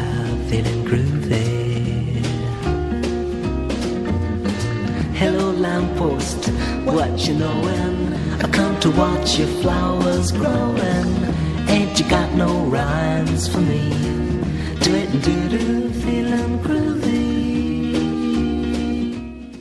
feeling 0.49 0.85
groovy. 0.85 2.25
Hello, 5.17 5.51
lamppost, 5.51 6.47
what 6.85 7.27
you 7.27 7.35
knowin'? 7.35 8.15
I 8.45 8.49
come 8.53 8.79
to 8.81 8.91
watch 8.93 9.39
your 9.39 9.49
flowers 9.61 10.31
growing. 10.31 11.35
Ain't 11.69 11.99
you 11.99 12.09
got 12.09 12.33
no 12.35 12.61
rhymes 12.67 13.49
for 13.49 13.61
me? 13.61 13.91
Do 14.83 14.95
it 14.95 15.09
and 15.11 15.23
do 15.23 15.49
do, 15.49 15.91
feeling 15.91 16.61
groovy. 16.61 17.36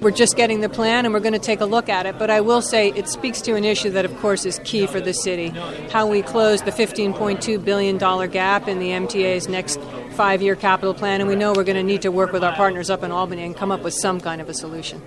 We're 0.06 0.12
just 0.12 0.38
getting 0.38 0.60
the 0.60 0.70
plan 0.70 1.06
and 1.06 1.16
we're 1.16 1.20
going 1.20 1.34
to 1.34 1.40
take 1.40 1.62
a 1.62 1.66
look 1.66 1.90
at 1.90 2.06
it. 2.06 2.20
But 2.20 2.30
I 2.30 2.40
will 2.40 2.62
say 2.62 2.90
it 2.90 3.10
speaks 3.10 3.42
to 3.42 3.56
an 3.56 3.66
issue 3.66 3.90
that, 3.90 4.06
of 4.06 4.16
course, 4.20 4.46
is 4.46 4.60
key 4.64 4.86
for 4.86 5.02
the 5.02 5.16
city 5.16 5.48
how 5.90 6.06
we 6.06 6.22
close 6.22 6.62
the 6.62 6.70
$15.2 6.70 7.66
billion 7.66 7.98
gap 8.30 8.68
in 8.68 8.78
the 8.78 8.90
MTA's 8.90 9.50
next 9.50 9.82
five 10.12 10.44
year 10.44 10.56
capital 10.56 10.94
plan. 10.94 11.22
And 11.22 11.28
we 11.28 11.36
know 11.36 11.54
we're 11.54 11.64
going 11.64 11.76
to 11.76 11.82
need 11.82 12.04
to 12.04 12.12
work 12.12 12.34
with 12.34 12.44
our 12.44 12.54
partners 12.54 12.92
up 12.92 13.02
in 13.02 13.10
Albany 13.10 13.46
and 13.46 13.58
come 13.58 13.72
up 13.72 13.82
with 13.82 13.96
some 13.96 14.22
kind 14.22 14.42
of 14.42 14.48
a 14.48 14.54
solution. 14.54 15.02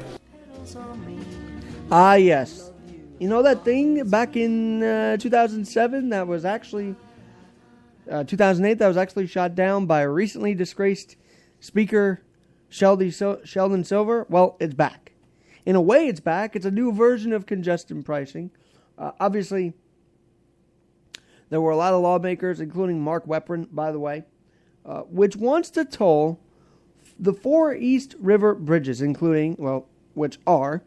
Ah, 1.92 2.14
yes. 2.14 2.72
You 3.20 3.28
know 3.28 3.44
that 3.44 3.64
thing 3.64 4.02
back 4.10 4.34
in 4.34 4.82
uh, 4.82 5.16
2007 5.16 6.08
that 6.08 6.26
was 6.26 6.44
actually, 6.44 6.96
uh, 8.10 8.24
2008, 8.24 8.78
that 8.78 8.88
was 8.88 8.96
actually 8.96 9.28
shot 9.28 9.54
down 9.54 9.86
by 9.86 10.00
a 10.00 10.08
recently 10.08 10.56
disgraced 10.56 11.14
Speaker 11.60 12.20
Sheldon, 12.68 13.84
Silver? 13.84 14.26
Well, 14.28 14.56
it's 14.60 14.74
back. 14.74 15.12
In 15.64 15.76
a 15.76 15.80
way, 15.80 16.06
it's 16.06 16.20
back. 16.20 16.56
It's 16.56 16.66
a 16.66 16.70
new 16.70 16.92
version 16.92 17.32
of 17.32 17.46
congestion 17.46 18.02
pricing. 18.02 18.50
Uh, 18.96 19.12
obviously, 19.20 19.74
there 21.50 21.60
were 21.60 21.70
a 21.70 21.76
lot 21.76 21.94
of 21.94 22.02
lawmakers, 22.02 22.60
including 22.60 23.00
Mark 23.00 23.26
Weprin, 23.26 23.68
by 23.72 23.92
the 23.92 23.98
way, 23.98 24.24
uh, 24.84 25.00
which 25.02 25.36
wants 25.36 25.70
to 25.70 25.84
toll 25.84 26.40
the 27.18 27.32
four 27.32 27.74
East 27.74 28.14
River 28.18 28.54
bridges, 28.54 29.02
including, 29.02 29.56
well, 29.58 29.86
which 30.14 30.38
are 30.46 30.82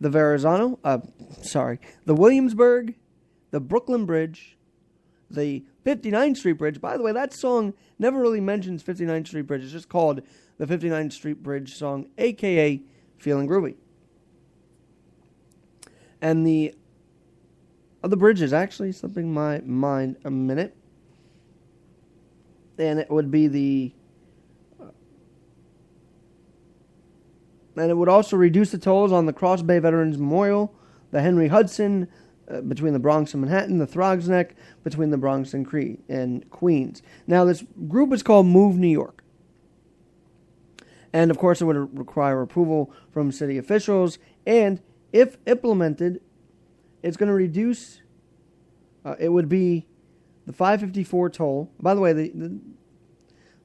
the 0.00 0.10
Verrazano, 0.10 0.78
uh, 0.84 0.98
sorry, 1.42 1.78
the 2.04 2.14
Williamsburg, 2.14 2.94
the 3.50 3.60
Brooklyn 3.60 4.04
Bridge, 4.04 4.56
the 5.32 5.64
59th 5.84 6.36
Street 6.36 6.52
Bridge. 6.52 6.80
By 6.80 6.96
the 6.96 7.02
way, 7.02 7.12
that 7.12 7.32
song 7.32 7.74
never 7.98 8.20
really 8.20 8.40
mentions 8.40 8.82
59th 8.82 9.28
Street 9.28 9.42
Bridge. 9.42 9.62
It's 9.62 9.72
just 9.72 9.88
called 9.88 10.22
the 10.58 10.66
59th 10.66 11.12
Street 11.12 11.42
Bridge 11.42 11.74
song, 11.74 12.08
aka 12.18 12.82
Feeling 13.18 13.48
Groovy. 13.48 13.76
And 16.20 16.46
the 16.46 16.74
other 18.04 18.16
bridge 18.16 18.42
is 18.42 18.52
actually 18.52 18.92
slipping 18.92 19.32
my 19.32 19.60
mind 19.60 20.16
a 20.24 20.30
minute. 20.30 20.76
And 22.78 22.98
it 22.98 23.10
would 23.10 23.30
be 23.30 23.46
the 23.46 23.92
uh, 24.80 24.86
and 27.76 27.90
it 27.90 27.94
would 27.94 28.08
also 28.08 28.36
reduce 28.36 28.70
the 28.70 28.78
tolls 28.78 29.12
on 29.12 29.26
the 29.26 29.32
Cross 29.32 29.62
Bay 29.62 29.78
Veterans 29.78 30.18
Memorial, 30.18 30.74
the 31.10 31.22
Henry 31.22 31.48
Hudson 31.48 32.08
uh, 32.52 32.60
between 32.60 32.92
the 32.92 32.98
Bronx 32.98 33.32
and 33.34 33.40
Manhattan, 33.40 33.78
the 33.78 33.86
Throgs 33.86 34.28
Neck 34.28 34.54
between 34.84 35.10
the 35.10 35.18
Bronx 35.18 35.54
and, 35.54 35.66
Cre- 35.66 36.00
and 36.08 36.48
Queens. 36.50 37.02
Now, 37.26 37.44
this 37.44 37.64
group 37.88 38.12
is 38.12 38.22
called 38.22 38.46
Move 38.46 38.76
New 38.76 38.88
York. 38.88 39.22
And 41.12 41.30
of 41.30 41.38
course, 41.38 41.60
it 41.60 41.64
would 41.64 41.98
require 41.98 42.40
approval 42.40 42.92
from 43.10 43.32
city 43.32 43.58
officials 43.58 44.18
and 44.46 44.80
if 45.12 45.36
implemented, 45.46 46.20
it's 47.02 47.16
going 47.16 47.28
to 47.28 47.34
reduce. 47.34 48.00
Uh, 49.04 49.14
it 49.18 49.28
would 49.28 49.48
be 49.48 49.86
the 50.46 50.52
554 50.52 51.30
toll. 51.30 51.70
By 51.80 51.94
the 51.94 52.00
way, 52.00 52.12
the, 52.12 52.30
the 52.34 52.60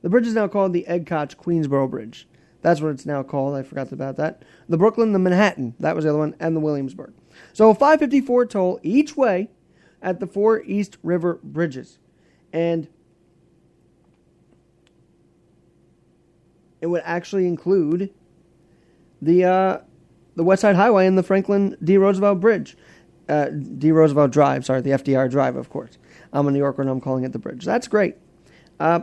the 0.01 0.09
bridge 0.09 0.27
is 0.27 0.33
now 0.33 0.47
called 0.47 0.73
the 0.73 0.87
Ed 0.87 1.05
Koch 1.05 1.35
Queensboro 1.37 1.89
Bridge. 1.89 2.27
That's 2.61 2.81
what 2.81 2.89
it's 2.89 3.05
now 3.05 3.23
called. 3.23 3.55
I 3.55 3.63
forgot 3.63 3.91
about 3.91 4.17
that. 4.17 4.43
The 4.69 4.77
Brooklyn, 4.77 5.11
the 5.11 5.19
Manhattan, 5.19 5.75
that 5.79 5.95
was 5.95 6.05
the 6.05 6.11
other 6.11 6.19
one, 6.19 6.35
and 6.39 6.55
the 6.55 6.59
Williamsburg. 6.59 7.13
So 7.53 7.73
554 7.73 8.45
toll 8.45 8.79
each 8.83 9.17
way 9.17 9.49
at 10.01 10.19
the 10.19 10.27
four 10.27 10.61
East 10.63 10.97
River 11.03 11.39
bridges. 11.43 11.99
And 12.53 12.87
it 16.81 16.87
would 16.87 17.01
actually 17.05 17.47
include 17.47 18.13
the 19.21 19.45
uh, 19.45 19.79
the 20.35 20.43
West 20.43 20.61
Side 20.61 20.75
Highway 20.75 21.07
and 21.07 21.17
the 21.17 21.23
Franklin 21.23 21.75
D. 21.83 21.97
Roosevelt 21.97 22.39
Bridge. 22.39 22.77
Uh, 23.27 23.49
D. 23.49 23.91
Roosevelt 23.91 24.31
Drive, 24.31 24.63
sorry, 24.65 24.79
the 24.81 24.91
FDR 24.91 25.29
Drive, 25.29 25.57
of 25.57 25.69
course. 25.69 25.97
I'm 26.31 26.47
a 26.47 26.51
New 26.51 26.59
Yorker 26.59 26.81
and 26.81 26.89
I'm 26.89 27.01
calling 27.01 27.25
it 27.25 27.33
the 27.33 27.39
bridge. 27.39 27.65
That's 27.65 27.87
great. 27.87 28.15
Uh, 28.79 29.01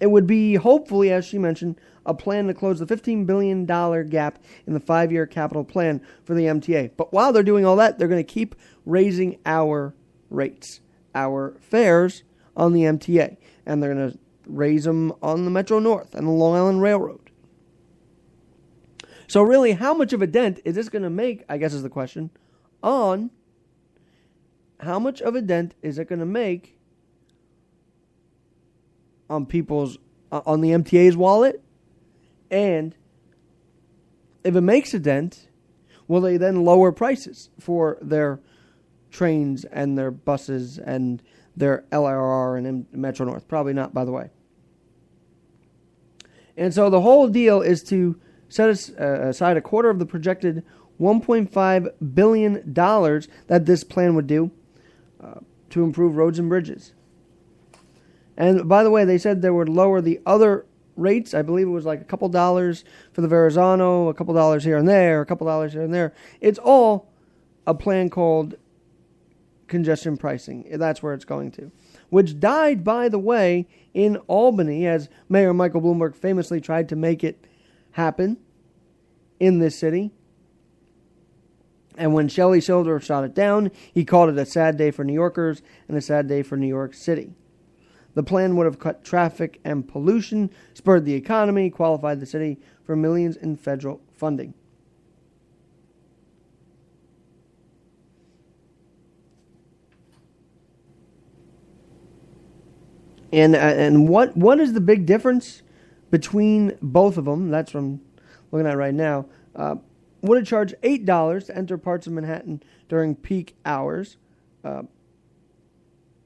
it 0.00 0.06
would 0.10 0.26
be, 0.26 0.54
hopefully, 0.54 1.12
as 1.12 1.26
she 1.26 1.38
mentioned, 1.38 1.78
a 2.06 2.14
plan 2.14 2.46
to 2.48 2.54
close 2.54 2.78
the 2.78 2.86
$15 2.86 3.26
billion 3.26 3.64
gap 3.66 4.38
in 4.66 4.74
the 4.74 4.80
five 4.80 5.12
year 5.12 5.26
capital 5.26 5.64
plan 5.64 6.00
for 6.24 6.34
the 6.34 6.44
MTA. 6.44 6.92
But 6.96 7.12
while 7.12 7.32
they're 7.32 7.42
doing 7.42 7.64
all 7.64 7.76
that, 7.76 7.98
they're 7.98 8.08
going 8.08 8.24
to 8.24 8.32
keep 8.32 8.54
raising 8.84 9.38
our 9.46 9.94
rates, 10.30 10.80
our 11.14 11.56
fares 11.60 12.22
on 12.56 12.72
the 12.72 12.82
MTA. 12.82 13.36
And 13.66 13.82
they're 13.82 13.94
going 13.94 14.12
to 14.12 14.18
raise 14.46 14.84
them 14.84 15.12
on 15.22 15.44
the 15.44 15.50
Metro 15.50 15.78
North 15.78 16.14
and 16.14 16.26
the 16.26 16.32
Long 16.32 16.56
Island 16.56 16.82
Railroad. 16.82 17.30
So, 19.28 19.42
really, 19.42 19.72
how 19.72 19.94
much 19.94 20.12
of 20.12 20.20
a 20.20 20.26
dent 20.26 20.60
is 20.64 20.74
this 20.74 20.88
going 20.88 21.04
to 21.04 21.10
make? 21.10 21.44
I 21.48 21.56
guess 21.56 21.72
is 21.72 21.82
the 21.82 21.88
question. 21.88 22.30
On 22.82 23.30
how 24.80 24.98
much 24.98 25.22
of 25.22 25.34
a 25.34 25.40
dent 25.40 25.74
is 25.80 25.98
it 25.98 26.08
going 26.08 26.18
to 26.18 26.26
make 26.26 26.76
on 29.30 29.46
people's 29.46 29.96
on 30.30 30.60
the 30.60 30.70
MTA's 30.70 31.16
wallet? 31.16 31.62
And 32.52 32.94
if 34.44 34.54
it 34.54 34.60
makes 34.60 34.92
a 34.92 34.98
dent, 34.98 35.48
will 36.06 36.20
they 36.20 36.36
then 36.36 36.64
lower 36.64 36.92
prices 36.92 37.48
for 37.58 37.96
their 38.02 38.40
trains 39.10 39.64
and 39.64 39.96
their 39.96 40.10
buses 40.10 40.78
and 40.78 41.22
their 41.56 41.84
LRR 41.90 42.58
and 42.58 42.86
Metro 42.92 43.24
North? 43.24 43.48
Probably 43.48 43.72
not, 43.72 43.94
by 43.94 44.04
the 44.04 44.12
way. 44.12 44.30
And 46.56 46.74
so 46.74 46.90
the 46.90 47.00
whole 47.00 47.28
deal 47.28 47.62
is 47.62 47.82
to 47.84 48.20
set 48.50 48.68
uh, 49.00 49.28
aside 49.28 49.56
a 49.56 49.62
quarter 49.62 49.88
of 49.88 49.98
the 49.98 50.04
projected 50.04 50.62
1.5 51.00 52.14
billion 52.14 52.72
dollars 52.72 53.28
that 53.46 53.64
this 53.64 53.82
plan 53.82 54.14
would 54.14 54.26
do 54.26 54.50
uh, 55.22 55.40
to 55.70 55.82
improve 55.82 56.16
roads 56.16 56.38
and 56.38 56.50
bridges. 56.50 56.92
And 58.36 58.68
by 58.68 58.82
the 58.82 58.90
way, 58.90 59.06
they 59.06 59.16
said 59.16 59.40
they 59.40 59.50
would 59.50 59.70
lower 59.70 60.02
the 60.02 60.20
other 60.26 60.66
rates. 60.96 61.34
I 61.34 61.42
believe 61.42 61.66
it 61.66 61.70
was 61.70 61.84
like 61.84 62.00
a 62.00 62.04
couple 62.04 62.28
dollars 62.28 62.84
for 63.12 63.20
the 63.20 63.28
Verrazano, 63.28 64.08
a 64.08 64.14
couple 64.14 64.34
dollars 64.34 64.64
here 64.64 64.76
and 64.76 64.88
there, 64.88 65.20
a 65.20 65.26
couple 65.26 65.46
dollars 65.46 65.72
here 65.72 65.82
and 65.82 65.92
there. 65.92 66.12
It's 66.40 66.58
all 66.58 67.10
a 67.66 67.74
plan 67.74 68.10
called 68.10 68.56
congestion 69.68 70.16
pricing. 70.16 70.66
That's 70.72 71.02
where 71.02 71.14
it's 71.14 71.24
going 71.24 71.50
to. 71.52 71.72
Which 72.10 72.38
died, 72.38 72.84
by 72.84 73.08
the 73.08 73.18
way, 73.18 73.66
in 73.94 74.16
Albany, 74.26 74.86
as 74.86 75.08
Mayor 75.28 75.54
Michael 75.54 75.80
Bloomberg 75.80 76.14
famously 76.14 76.60
tried 76.60 76.88
to 76.90 76.96
make 76.96 77.24
it 77.24 77.46
happen 77.92 78.38
in 79.40 79.58
this 79.58 79.78
city. 79.78 80.12
And 81.96 82.14
when 82.14 82.28
Shelley 82.28 82.60
Silver 82.60 83.00
shot 83.00 83.24
it 83.24 83.34
down, 83.34 83.70
he 83.92 84.04
called 84.04 84.30
it 84.30 84.38
a 84.38 84.46
sad 84.46 84.76
day 84.76 84.90
for 84.90 85.04
New 85.04 85.12
Yorkers 85.12 85.62
and 85.88 85.96
a 85.96 86.00
sad 86.00 86.26
day 86.26 86.42
for 86.42 86.56
New 86.56 86.68
York 86.68 86.94
City. 86.94 87.34
The 88.14 88.22
plan 88.22 88.56
would 88.56 88.66
have 88.66 88.78
cut 88.78 89.04
traffic 89.04 89.60
and 89.64 89.86
pollution, 89.86 90.50
spurred 90.74 91.04
the 91.04 91.14
economy, 91.14 91.70
qualified 91.70 92.20
the 92.20 92.26
city 92.26 92.58
for 92.84 92.94
millions 92.94 93.36
in 93.36 93.56
federal 93.56 94.00
funding. 94.12 94.54
And 103.32 103.56
uh, 103.56 103.58
and 103.58 104.08
what 104.08 104.36
what 104.36 104.60
is 104.60 104.74
the 104.74 104.80
big 104.80 105.06
difference 105.06 105.62
between 106.10 106.76
both 106.82 107.16
of 107.16 107.24
them? 107.24 107.50
That's 107.50 107.72
what 107.72 107.80
I'm 107.80 108.00
looking 108.50 108.66
at 108.66 108.76
right 108.76 108.92
now. 108.92 109.24
Uh, 109.56 109.76
would 110.20 110.38
it 110.38 110.46
charge 110.46 110.74
eight 110.82 111.06
dollars 111.06 111.44
to 111.44 111.56
enter 111.56 111.78
parts 111.78 112.06
of 112.06 112.12
Manhattan 112.12 112.62
during 112.90 113.16
peak 113.16 113.56
hours? 113.64 114.18
Uh, 114.62 114.82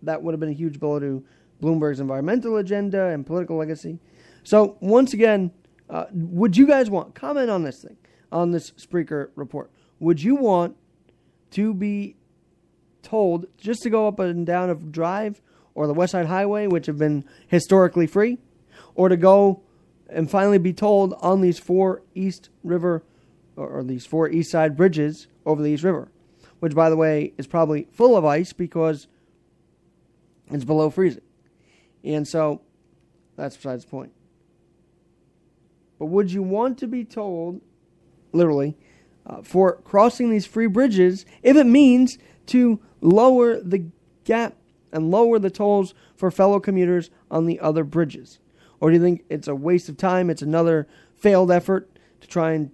that 0.02 0.20
would 0.20 0.32
have 0.32 0.40
been 0.40 0.48
a 0.48 0.52
huge 0.52 0.80
blow 0.80 0.98
to 0.98 1.24
Bloomberg's 1.62 2.00
environmental 2.00 2.56
agenda 2.56 3.06
and 3.06 3.26
political 3.26 3.56
legacy. 3.56 3.98
So 4.42 4.76
once 4.80 5.12
again, 5.12 5.50
uh, 5.88 6.06
would 6.12 6.56
you 6.56 6.66
guys 6.66 6.90
want 6.90 7.14
comment 7.14 7.50
on 7.50 7.62
this 7.62 7.82
thing 7.82 7.96
on 8.32 8.50
this 8.50 8.72
Spreaker 8.72 9.30
report? 9.34 9.70
Would 10.00 10.22
you 10.22 10.36
want 10.36 10.76
to 11.52 11.72
be 11.72 12.16
told 13.02 13.46
just 13.56 13.82
to 13.82 13.90
go 13.90 14.08
up 14.08 14.18
and 14.18 14.44
down 14.44 14.68
a 14.68 14.74
drive 14.74 15.40
or 15.74 15.86
the 15.86 15.94
West 15.94 16.12
Side 16.12 16.26
Highway, 16.26 16.66
which 16.66 16.86
have 16.86 16.98
been 16.98 17.24
historically 17.46 18.06
free, 18.06 18.38
or 18.94 19.08
to 19.08 19.16
go 19.16 19.62
and 20.08 20.30
finally 20.30 20.58
be 20.58 20.72
told 20.72 21.14
on 21.20 21.40
these 21.40 21.58
four 21.58 22.02
East 22.14 22.50
River 22.64 23.04
or 23.56 23.82
these 23.82 24.06
four 24.06 24.28
East 24.28 24.50
Side 24.50 24.76
bridges 24.76 25.28
over 25.44 25.62
the 25.62 25.70
East 25.70 25.84
River, 25.84 26.10
which, 26.60 26.74
by 26.74 26.90
the 26.90 26.96
way, 26.96 27.32
is 27.38 27.46
probably 27.46 27.86
full 27.92 28.16
of 28.16 28.24
ice 28.24 28.52
because 28.52 29.06
it's 30.50 30.64
below 30.64 30.90
freezing. 30.90 31.22
And 32.06 32.26
so 32.26 32.62
that's 33.36 33.56
besides 33.56 33.84
the 33.84 33.90
point. 33.90 34.12
But 35.98 36.06
would 36.06 36.30
you 36.30 36.42
want 36.42 36.78
to 36.78 36.86
be 36.86 37.04
told, 37.04 37.60
literally, 38.32 38.76
uh, 39.26 39.42
for 39.42 39.76
crossing 39.82 40.30
these 40.30 40.46
free 40.46 40.68
bridges 40.68 41.26
if 41.42 41.56
it 41.56 41.64
means 41.64 42.18
to 42.46 42.80
lower 43.00 43.60
the 43.60 43.86
gap 44.24 44.54
and 44.92 45.10
lower 45.10 45.38
the 45.38 45.50
tolls 45.50 45.94
for 46.16 46.30
fellow 46.30 46.60
commuters 46.60 47.10
on 47.30 47.46
the 47.46 47.58
other 47.60 47.82
bridges? 47.82 48.38
Or 48.78 48.90
do 48.90 48.96
you 48.96 49.02
think 49.02 49.24
it's 49.28 49.48
a 49.48 49.54
waste 49.54 49.88
of 49.88 49.96
time? 49.96 50.30
It's 50.30 50.42
another 50.42 50.86
failed 51.14 51.50
effort 51.50 51.90
to 52.20 52.28
try 52.28 52.52
and 52.52 52.70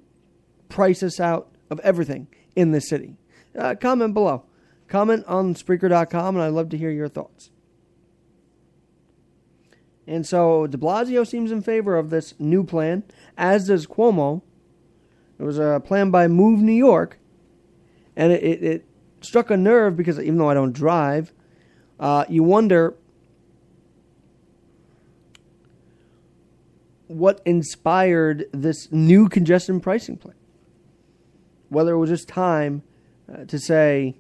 price 0.69 1.03
us 1.03 1.21
out 1.21 1.49
of 1.71 1.81
everything 1.81 2.27
in 2.57 2.73
this 2.73 2.89
city? 2.89 3.17
Uh, 3.57 3.77
comment 3.81 4.13
below. 4.13 4.45
Comment 4.89 5.25
on 5.27 5.55
Spreaker.com, 5.55 6.37
and 6.37 6.45
I'd 6.45 6.49
love 6.49 6.69
to 6.71 6.77
hear 6.77 6.91
your 6.91 7.09
thoughts. 7.09 7.52
And 10.07 10.27
so 10.27 10.67
de 10.67 10.77
Blasio 10.77 11.27
seems 11.27 11.53
in 11.53 11.63
favor 11.63 11.97
of 11.97 12.11
this 12.11 12.35
new 12.39 12.65
plan, 12.65 13.05
as 13.37 13.69
does 13.69 13.87
Cuomo. 13.87 14.43
It 15.39 15.45
was 15.45 15.59
a 15.59 15.81
plan 15.85 16.11
by 16.11 16.29
Move 16.29 16.61
New 16.61 16.73
York, 16.73 17.19
and 18.17 18.33
it, 18.33 18.43
it, 18.43 18.63
it 18.63 18.85
struck 19.21 19.51
a 19.51 19.57
nerve 19.57 19.97
because 19.97 20.19
even 20.19 20.39
though 20.39 20.51
I 20.51 20.55
don't 20.55 20.73
drive, 20.73 21.33
uh, 21.99 22.25
you 22.29 22.43
wonder 22.43 22.95
what 27.07 27.41
inspired 27.45 28.47
this 28.53 28.91
new 28.91 29.29
congestion 29.29 29.81
pricing 29.81 30.17
plan. 30.17 30.35
Whether 31.69 31.93
it 31.93 31.99
was 31.99 32.11
just 32.11 32.29
time 32.29 32.83
uh, 33.33 33.45
to 33.45 33.59
say, 33.59 34.17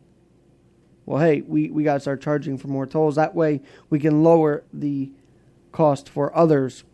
well, 1.06 1.20
hey, 1.20 1.40
we, 1.42 1.70
we 1.70 1.82
got 1.82 1.94
to 1.94 2.00
start 2.00 2.20
charging 2.20 2.58
for 2.58 2.68
more 2.68 2.86
tolls. 2.86 3.16
That 3.16 3.34
way 3.34 3.60
we 3.90 3.98
can 3.98 4.22
lower 4.22 4.64
the 4.72 5.10
cost 5.72 6.08
for 6.08 6.34
others 6.36 6.84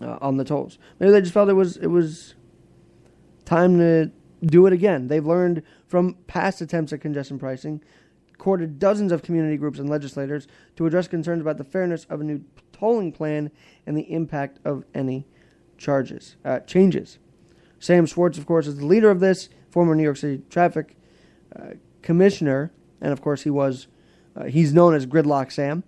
uh, 0.00 0.18
on 0.20 0.36
the 0.36 0.44
tolls. 0.44 0.78
Maybe 0.98 1.12
they 1.12 1.20
just 1.20 1.34
felt 1.34 1.48
it 1.48 1.54
was 1.54 1.76
it 1.76 1.88
was 1.88 2.34
time 3.44 3.78
to 3.78 4.10
do 4.44 4.66
it 4.66 4.72
again. 4.72 5.08
They've 5.08 5.24
learned 5.24 5.62
from 5.86 6.14
past 6.26 6.60
attempts 6.60 6.92
at 6.92 7.00
congestion 7.00 7.38
pricing, 7.38 7.82
courted 8.38 8.78
dozens 8.78 9.12
of 9.12 9.22
community 9.22 9.56
groups 9.56 9.78
and 9.78 9.88
legislators 9.88 10.46
to 10.76 10.86
address 10.86 11.08
concerns 11.08 11.40
about 11.40 11.58
the 11.58 11.64
fairness 11.64 12.06
of 12.10 12.20
a 12.20 12.24
new 12.24 12.44
tolling 12.72 13.12
plan 13.12 13.50
and 13.86 13.96
the 13.96 14.12
impact 14.12 14.58
of 14.64 14.84
any 14.94 15.26
charges 15.78 16.36
uh, 16.44 16.60
changes. 16.60 17.18
Sam 17.78 18.06
Schwartz, 18.06 18.38
of 18.38 18.46
course, 18.46 18.66
is 18.66 18.78
the 18.78 18.86
leader 18.86 19.10
of 19.10 19.20
this, 19.20 19.48
former 19.70 19.94
New 19.94 20.02
York 20.02 20.16
City 20.16 20.42
traffic 20.48 20.96
uh, 21.54 21.74
commissioner, 22.02 22.72
and 23.00 23.12
of 23.12 23.20
course 23.20 23.42
he 23.42 23.50
was 23.50 23.88
uh, 24.36 24.44
he's 24.44 24.72
known 24.72 24.94
as 24.94 25.06
Gridlock 25.06 25.52
Sam. 25.52 25.84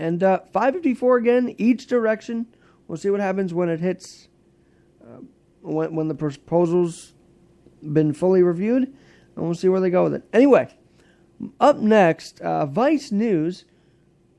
And 0.00 0.22
uh, 0.22 0.40
554 0.50 1.18
again, 1.18 1.54
each 1.58 1.86
direction. 1.86 2.46
We'll 2.88 2.96
see 2.96 3.10
what 3.10 3.20
happens 3.20 3.52
when 3.52 3.68
it 3.68 3.80
hits, 3.80 4.28
uh, 5.04 5.18
when, 5.60 5.94
when 5.94 6.08
the 6.08 6.14
proposal's 6.14 7.12
been 7.82 8.14
fully 8.14 8.42
reviewed, 8.42 8.84
and 8.84 9.44
we'll 9.44 9.54
see 9.54 9.68
where 9.68 9.78
they 9.78 9.90
go 9.90 10.04
with 10.04 10.14
it. 10.14 10.22
Anyway, 10.32 10.68
up 11.60 11.76
next, 11.76 12.40
uh, 12.40 12.64
Vice 12.64 13.12
News 13.12 13.66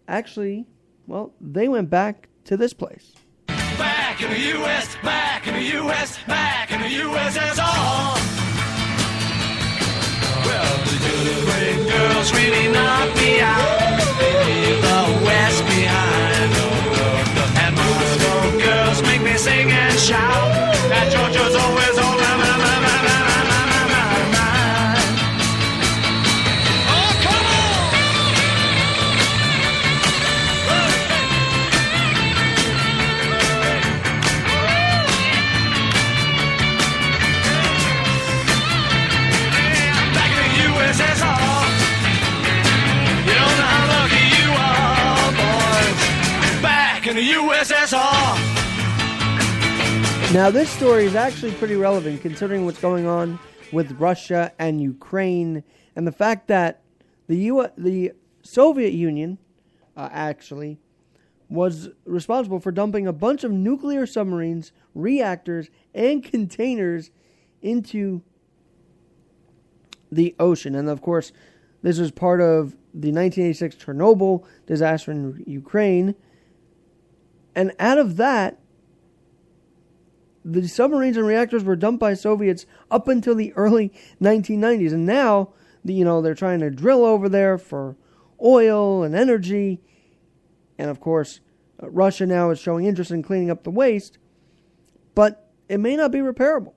actually, 0.08 0.66
well, 1.06 1.32
they 1.40 1.68
went 1.68 1.92
back 1.92 2.30
to 2.46 2.58
this 2.58 2.74
place. 2.74 3.14
Back 3.46 4.20
in 4.24 4.32
the 4.32 4.40
U.S., 4.40 4.96
back 5.04 5.48
in 5.48 5.54
the 5.54 5.64
U.S., 5.78 6.18
back 6.26 6.72
in 6.72 6.82
the 6.82 6.88
USSR. 6.88 8.16
Well, 10.44 10.86
the 10.86 11.30
Ukraine 11.40 11.88
girls 11.88 12.34
really 12.34 12.74
knocked 12.74 13.16
me 13.18 13.42
out. 13.42 14.61
Shout. 20.02 20.52
And 20.92 21.12
Georgia's 21.12 21.56
always 21.56 22.01
Now, 50.34 50.50
this 50.50 50.70
story 50.70 51.04
is 51.04 51.14
actually 51.14 51.52
pretty 51.52 51.76
relevant 51.76 52.22
considering 52.22 52.64
what's 52.64 52.80
going 52.80 53.06
on 53.06 53.38
with 53.74 53.92
Russia 54.00 54.54
and 54.58 54.80
Ukraine, 54.80 55.62
and 55.94 56.08
the 56.08 56.12
fact 56.14 56.48
that 56.48 56.84
the 57.28 57.36
U- 57.36 57.68
the 57.78 58.14
Soviet 58.42 58.94
Union 58.94 59.40
uh, 59.98 60.08
actually 60.10 60.78
was 61.50 61.90
responsible 62.06 62.62
for 62.62 62.72
dumping 62.72 63.08
a 63.08 63.12
bunch 63.12 63.44
of 63.44 63.52
nuclear 63.52 64.06
submarines, 64.06 64.72
reactors, 64.96 65.70
and 65.94 66.24
containers 66.24 67.12
into 67.62 68.22
the 70.10 70.34
ocean. 70.40 70.76
And 70.76 70.88
of 70.88 71.02
course, 71.02 71.34
this 71.82 72.00
was 72.00 72.10
part 72.10 72.40
of 72.40 72.72
the 72.94 73.12
1986 73.12 73.76
Chernobyl 73.76 74.46
disaster 74.66 75.12
in 75.12 75.44
Ukraine. 75.46 76.16
And 77.54 77.74
out 77.80 77.98
of 77.98 78.16
that, 78.16 78.61
the 80.44 80.68
submarines 80.68 81.18
and 81.18 81.26
reactors 81.26 81.64
were 81.64 81.76
dumped 81.76 82.00
by 82.00 82.14
Soviets 82.14 82.66
up 82.90 83.08
until 83.08 83.36
the 83.36 83.54
early 83.54 83.94
1990s, 84.22 84.94
and 84.94 85.06
now 85.06 85.54
you 85.84 86.04
know 86.04 86.22
they're 86.22 86.36
trying 86.36 86.60
to 86.60 86.70
drill 86.70 87.06
over 87.06 87.30
there 87.30 87.58
for 87.58 87.96
oil 88.44 89.04
and 89.04 89.16
energy, 89.16 89.82
and 90.78 90.90
of 90.90 91.00
course, 91.00 91.42
uh, 91.82 91.90
Russia 91.90 92.26
now 92.26 92.50
is 92.50 92.60
showing 92.60 92.86
interest 92.86 93.12
in 93.12 93.22
cleaning 93.22 93.52
up 93.52 93.64
the 93.64 93.72
waste, 93.72 94.18
but 95.14 95.52
it 95.70 95.80
may 95.80 95.96
not 95.96 96.12
be 96.12 96.20
repairable, 96.20 96.74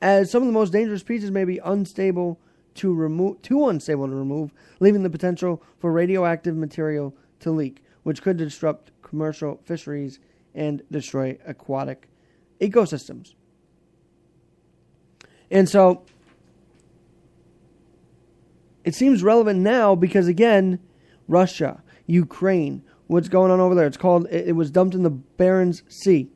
as 0.00 0.30
some 0.30 0.42
of 0.42 0.46
the 0.46 0.52
most 0.52 0.72
dangerous 0.72 1.02
pieces 1.02 1.30
may 1.30 1.44
be 1.44 1.58
unstable 1.58 2.38
to 2.74 2.94
remove, 2.94 3.40
too 3.42 3.68
unstable 3.68 4.06
to 4.06 4.14
remove, 4.14 4.52
leaving 4.78 5.02
the 5.02 5.10
potential 5.10 5.62
for 5.78 5.90
radioactive 5.90 6.56
material 6.56 7.14
to 7.40 7.50
leak, 7.50 7.82
which 8.02 8.22
could 8.22 8.36
disrupt 8.36 8.92
commercial 9.02 9.60
fisheries 9.64 10.20
and 10.54 10.82
destroy 10.90 11.38
aquatic 11.46 12.09
ecosystems. 12.60 13.34
And 15.50 15.68
so 15.68 16.04
it 18.84 18.94
seems 18.94 19.22
relevant 19.22 19.60
now 19.60 19.94
because 19.94 20.28
again, 20.28 20.78
Russia, 21.28 21.82
Ukraine, 22.06 22.82
what's 23.06 23.28
going 23.28 23.50
on 23.50 23.60
over 23.60 23.74
there? 23.74 23.86
It's 23.86 23.96
called 23.96 24.26
it, 24.30 24.48
it 24.48 24.52
was 24.52 24.70
dumped 24.70 24.94
in 24.94 25.02
the 25.02 25.10
Barents 25.10 25.82
Sea. 25.90 26.30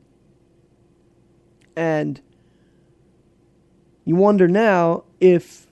And 1.75 2.21
you 4.05 4.15
wonder 4.15 4.47
now 4.47 5.03
if 5.19 5.67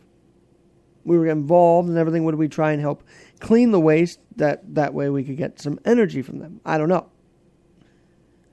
we 1.06 1.18
were 1.18 1.28
involved 1.28 1.90
and 1.90 1.98
everything, 1.98 2.24
would 2.26 2.36
we 2.36 2.48
try 2.48 2.72
and 2.72 2.82
help 2.82 3.04
clean 3.40 3.72
the 3.72 3.80
waste 3.80 4.20
that 4.38 4.76
that 4.76 4.94
way 4.94 5.10
we 5.10 5.24
could 5.24 5.38
get 5.38 5.62
some 5.62 5.80
energy 5.86 6.22
from 6.22 6.40
them? 6.40 6.62
I 6.66 6.78
don't 6.78 6.90
know. 6.90 7.10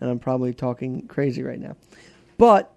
And 0.01 0.11
I'm 0.11 0.19
probably 0.19 0.55
talking 0.55 1.07
crazy 1.07 1.43
right 1.43 1.61
now. 1.61 1.77
But 2.40 2.74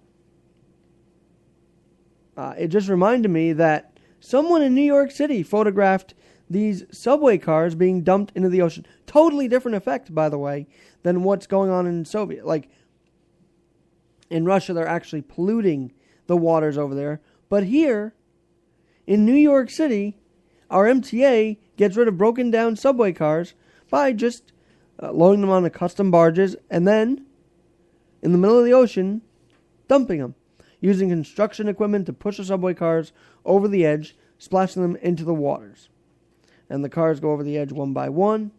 uh, 2.36 2.52
it 2.58 2.68
just 2.68 2.90
reminded 2.90 3.30
me 3.30 3.54
that 3.54 3.98
someone 4.20 4.60
in 4.60 4.74
New 4.74 4.82
York 4.82 5.10
City 5.10 5.42
photographed 5.42 6.12
these 6.50 6.84
subway 6.90 7.38
cars 7.38 7.74
being 7.74 8.02
dumped 8.02 8.30
into 8.36 8.50
the 8.50 8.60
ocean. 8.60 8.84
Totally 9.06 9.48
different 9.48 9.78
effect, 9.78 10.14
by 10.14 10.28
the 10.28 10.36
way, 10.36 10.66
than 11.02 11.22
what's 11.22 11.46
going 11.46 11.70
on 11.70 11.86
in 11.86 12.04
Soviet. 12.04 12.44
Like 12.46 12.68
in 14.28 14.44
Russia, 14.44 14.74
they're 14.74 14.86
actually 14.86 15.22
polluting 15.22 15.94
the 16.26 16.36
waters 16.36 16.76
over 16.76 16.94
there. 16.94 17.22
But 17.48 17.64
here, 17.64 18.12
in 19.06 19.24
New 19.24 19.32
York 19.32 19.70
City, 19.70 20.18
our 20.68 20.84
MTA 20.84 21.56
gets 21.78 21.96
rid 21.96 22.08
of 22.08 22.18
broken 22.18 22.50
down 22.50 22.76
subway 22.76 23.14
cars 23.14 23.54
by 23.88 24.12
just 24.12 24.52
uh, 25.02 25.10
loading 25.10 25.40
them 25.40 25.48
onto 25.48 25.70
custom 25.70 26.10
barges 26.10 26.54
and 26.68 26.86
then, 26.86 27.24
in 28.20 28.32
the 28.32 28.38
middle 28.38 28.58
of 28.58 28.66
the 28.66 28.74
ocean, 28.74 29.22
dumping 29.88 30.20
them, 30.20 30.34
using 30.80 31.08
construction 31.08 31.68
equipment 31.68 32.06
to 32.06 32.12
push 32.12 32.36
the 32.36 32.44
subway 32.44 32.74
cars 32.74 33.12
over 33.44 33.68
the 33.68 33.84
edge, 33.84 34.16
splashing 34.38 34.82
them 34.82 34.96
into 34.96 35.24
the 35.24 35.34
waters. 35.34 35.88
And 36.68 36.84
the 36.84 36.88
cars 36.88 37.20
go 37.20 37.30
over 37.30 37.42
the 37.42 37.58
edge 37.58 37.72
one 37.72 37.92
by 37.92 38.08
one. 38.08 38.52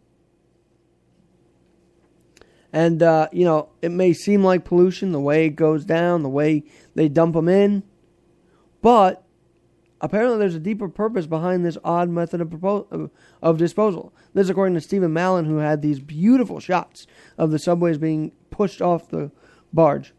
And, 2.72 3.02
uh, 3.02 3.28
you 3.32 3.44
know, 3.44 3.70
it 3.80 3.90
may 3.90 4.12
seem 4.12 4.44
like 4.44 4.64
pollution 4.64 5.12
the 5.12 5.20
way 5.20 5.46
it 5.46 5.50
goes 5.50 5.84
down, 5.84 6.22
the 6.22 6.28
way 6.28 6.64
they 6.94 7.08
dump 7.08 7.34
them 7.34 7.48
in. 7.48 7.82
But 8.82 9.24
apparently 10.00 10.38
there's 10.38 10.54
a 10.54 10.60
deeper 10.60 10.88
purpose 10.88 11.26
behind 11.26 11.64
this 11.64 11.78
odd 11.82 12.08
method 12.10 12.40
of, 12.40 13.10
of 13.42 13.58
disposal. 13.58 14.12
This, 14.34 14.48
according 14.48 14.74
to 14.74 14.80
Stephen 14.80 15.12
Mallon, 15.12 15.46
who 15.46 15.56
had 15.56 15.80
these 15.80 16.00
beautiful 16.00 16.60
shots 16.60 17.06
of 17.38 17.50
the 17.50 17.58
subways 17.58 17.98
being 17.98 18.32
pushed 18.50 18.82
off 18.82 19.08
the 19.08 19.30
barge. 19.72 20.12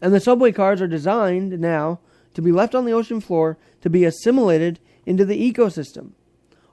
And 0.00 0.14
the 0.14 0.20
subway 0.20 0.52
cars 0.52 0.80
are 0.80 0.86
designed 0.86 1.58
now 1.58 2.00
to 2.34 2.42
be 2.42 2.52
left 2.52 2.74
on 2.74 2.84
the 2.84 2.92
ocean 2.92 3.20
floor 3.20 3.58
to 3.80 3.90
be 3.90 4.04
assimilated 4.04 4.78
into 5.06 5.24
the 5.24 5.52
ecosystem. 5.52 6.12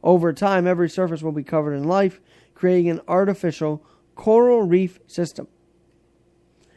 Over 0.03 0.33
time, 0.33 0.67
every 0.67 0.89
surface 0.89 1.23
will 1.23 1.31
be 1.31 1.43
covered 1.43 1.73
in 1.73 1.85
life, 1.85 2.21
creating 2.53 2.89
an 2.89 3.01
artificial 3.07 3.83
coral 4.13 4.61
reef 4.63 4.99
system. 5.07 5.47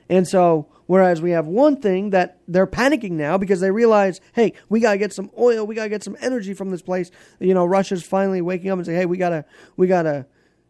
And 0.08 0.26
so, 0.26 0.68
whereas 0.86 1.20
we 1.20 1.32
have 1.32 1.46
one 1.46 1.76
thing 1.76 2.10
that 2.10 2.38
they're 2.48 2.66
panicking 2.66 3.12
now 3.12 3.36
because 3.36 3.60
they 3.60 3.70
realize, 3.70 4.20
hey, 4.32 4.54
we 4.70 4.80
gotta 4.80 4.96
get 4.96 5.12
some 5.12 5.30
oil, 5.38 5.66
we 5.66 5.74
gotta 5.74 5.90
get 5.90 6.02
some 6.02 6.16
energy 6.20 6.54
from 6.54 6.70
this 6.70 6.80
place. 6.80 7.10
You 7.38 7.52
know, 7.52 7.66
Russia's 7.66 8.02
finally 8.02 8.40
waking 8.40 8.70
up 8.70 8.78
and 8.78 8.86
saying, 8.86 8.98
hey, 8.98 9.06
we 9.06 9.18
gotta, 9.18 9.44
we 9.76 9.86
gotta 9.86 10.26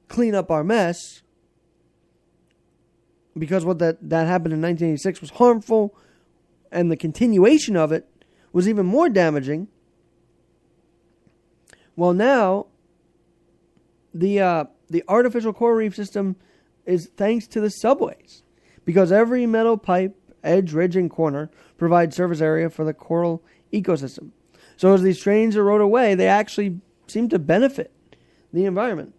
clean 0.08 0.34
up 0.34 0.50
our 0.50 0.64
mess 0.64 1.22
because 3.38 3.64
what 3.64 3.78
that, 3.78 3.96
that 4.08 4.26
happened 4.26 4.52
in 4.52 4.60
1986 4.60 5.20
was 5.20 5.30
harmful, 5.30 5.96
and 6.70 6.90
the 6.90 6.96
continuation 6.96 7.76
of 7.76 7.92
it 7.92 8.08
was 8.52 8.68
even 8.68 8.86
more 8.86 9.08
damaging. 9.08 9.68
Well, 11.96 12.12
now 12.12 12.66
the 14.14 14.40
uh, 14.40 14.64
the 14.88 15.04
artificial 15.08 15.52
coral 15.52 15.76
reef 15.76 15.94
system 15.94 16.36
is 16.86 17.10
thanks 17.16 17.46
to 17.48 17.60
the 17.60 17.70
subways, 17.70 18.42
because 18.84 19.12
every 19.12 19.46
metal 19.46 19.76
pipe, 19.76 20.16
edge, 20.42 20.72
ridge, 20.72 20.96
and 20.96 21.10
corner 21.10 21.50
provides 21.76 22.16
surface 22.16 22.40
area 22.40 22.70
for 22.70 22.84
the 22.84 22.94
coral 22.94 23.42
ecosystem. 23.72 24.30
So 24.76 24.94
as 24.94 25.02
these 25.02 25.20
trains 25.20 25.56
erode 25.56 25.80
away, 25.80 26.14
they 26.14 26.28
actually 26.28 26.80
seem 27.08 27.28
to 27.30 27.38
benefit 27.38 27.92
the 28.52 28.64
environment. 28.64 29.14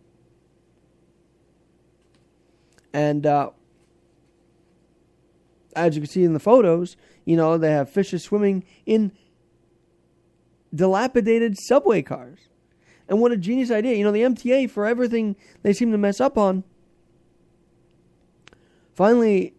And 2.93 3.25
uh, 3.25 3.51
as 5.79 5.95
you 5.95 6.01
can 6.01 6.09
see 6.09 6.23
in 6.23 6.33
the 6.33 6.39
photos, 6.39 6.97
you 7.25 7.35
know, 7.35 7.57
they 7.57 7.71
have 7.71 7.89
fishes 7.89 8.23
swimming 8.23 8.63
in 8.85 9.11
dilapidated 10.73 11.57
subway 11.57 12.01
cars. 12.01 12.39
And 13.07 13.19
what 13.19 13.31
a 13.31 13.37
genius 13.37 13.71
idea. 13.71 13.95
You 13.95 14.03
know, 14.03 14.11
the 14.11 14.21
MTA, 14.21 14.69
for 14.69 14.85
everything 14.85 15.35
they 15.63 15.73
seem 15.73 15.91
to 15.91 15.97
mess 15.97 16.21
up 16.21 16.37
on, 16.37 16.63
finally 18.93 19.53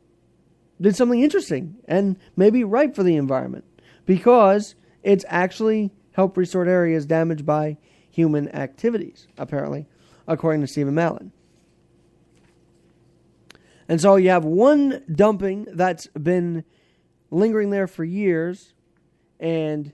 did 0.81 0.95
something 0.95 1.21
interesting 1.21 1.77
and 1.87 2.17
maybe 2.37 2.63
right 2.63 2.95
for 2.95 3.03
the 3.03 3.17
environment 3.17 3.65
because 4.07 4.75
it's 5.03 5.25
actually 5.29 5.91
helped 6.13 6.37
restore 6.37 6.67
areas 6.67 7.07
damaged 7.07 7.45
by 7.45 7.77
human 8.11 8.49
activities, 8.55 9.27
apparently, 9.37 9.87
according 10.27 10.61
to 10.61 10.67
Stephen 10.67 10.95
Mallon. 10.95 11.33
And 13.91 14.01
so 14.01 14.15
you 14.15 14.31
have 14.31 14.45
one 14.45 15.03
dumping 15.13 15.67
that's 15.73 16.07
been 16.07 16.63
lingering 17.33 17.71
there 17.71 17.89
for 17.89 18.05
years 18.05 18.73
and 19.41 19.93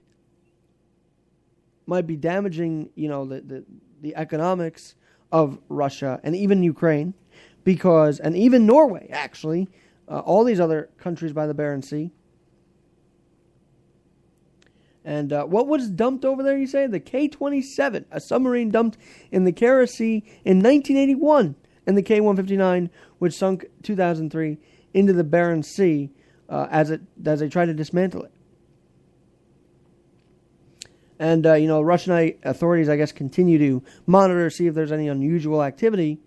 might 1.86 2.06
be 2.06 2.14
damaging, 2.14 2.90
you 2.94 3.08
know, 3.08 3.24
the, 3.24 3.40
the, 3.40 3.64
the 4.02 4.14
economics 4.14 4.96
of 5.32 5.58
Russia 5.70 6.20
and 6.22 6.36
even 6.36 6.62
Ukraine. 6.62 7.14
because, 7.64 8.20
and 8.20 8.36
even 8.36 8.66
Norway, 8.66 9.08
actually, 9.10 9.66
uh, 10.10 10.18
all 10.18 10.44
these 10.44 10.60
other 10.60 10.90
countries 10.98 11.32
by 11.32 11.46
the 11.46 11.54
Barents 11.54 11.86
Sea. 11.86 12.10
And 15.06 15.32
uh, 15.32 15.44
what 15.44 15.68
was 15.68 15.88
dumped 15.88 16.26
over 16.26 16.42
there, 16.42 16.58
you 16.58 16.66
say? 16.66 16.86
The 16.86 17.00
K 17.00 17.28
27, 17.28 18.04
a 18.10 18.20
submarine 18.20 18.70
dumped 18.70 18.98
in 19.32 19.44
the 19.44 19.52
Kara 19.52 19.86
Sea 19.86 20.22
in 20.44 20.58
1981, 20.58 21.56
and 21.86 21.96
the 21.96 22.02
K 22.02 22.20
159, 22.20 22.90
which 23.18 23.34
sunk 23.34 23.66
2003 23.82 24.58
into 24.94 25.12
the 25.12 25.24
Barents 25.24 25.66
Sea 25.66 26.10
uh, 26.48 26.66
as, 26.70 26.90
it, 26.90 27.00
as 27.24 27.40
they 27.40 27.48
tried 27.48 27.66
to 27.66 27.74
dismantle 27.74 28.24
it. 28.24 28.32
And, 31.18 31.46
uh, 31.46 31.54
you 31.54 31.66
know, 31.66 31.80
Russian 31.80 32.34
authorities, 32.44 32.88
I 32.88 32.96
guess, 32.96 33.10
continue 33.10 33.58
to 33.58 33.82
monitor, 34.06 34.50
see 34.50 34.66
if 34.66 34.74
there's 34.74 34.92
any 34.92 35.08
unusual 35.08 35.62
activity. 35.62 36.18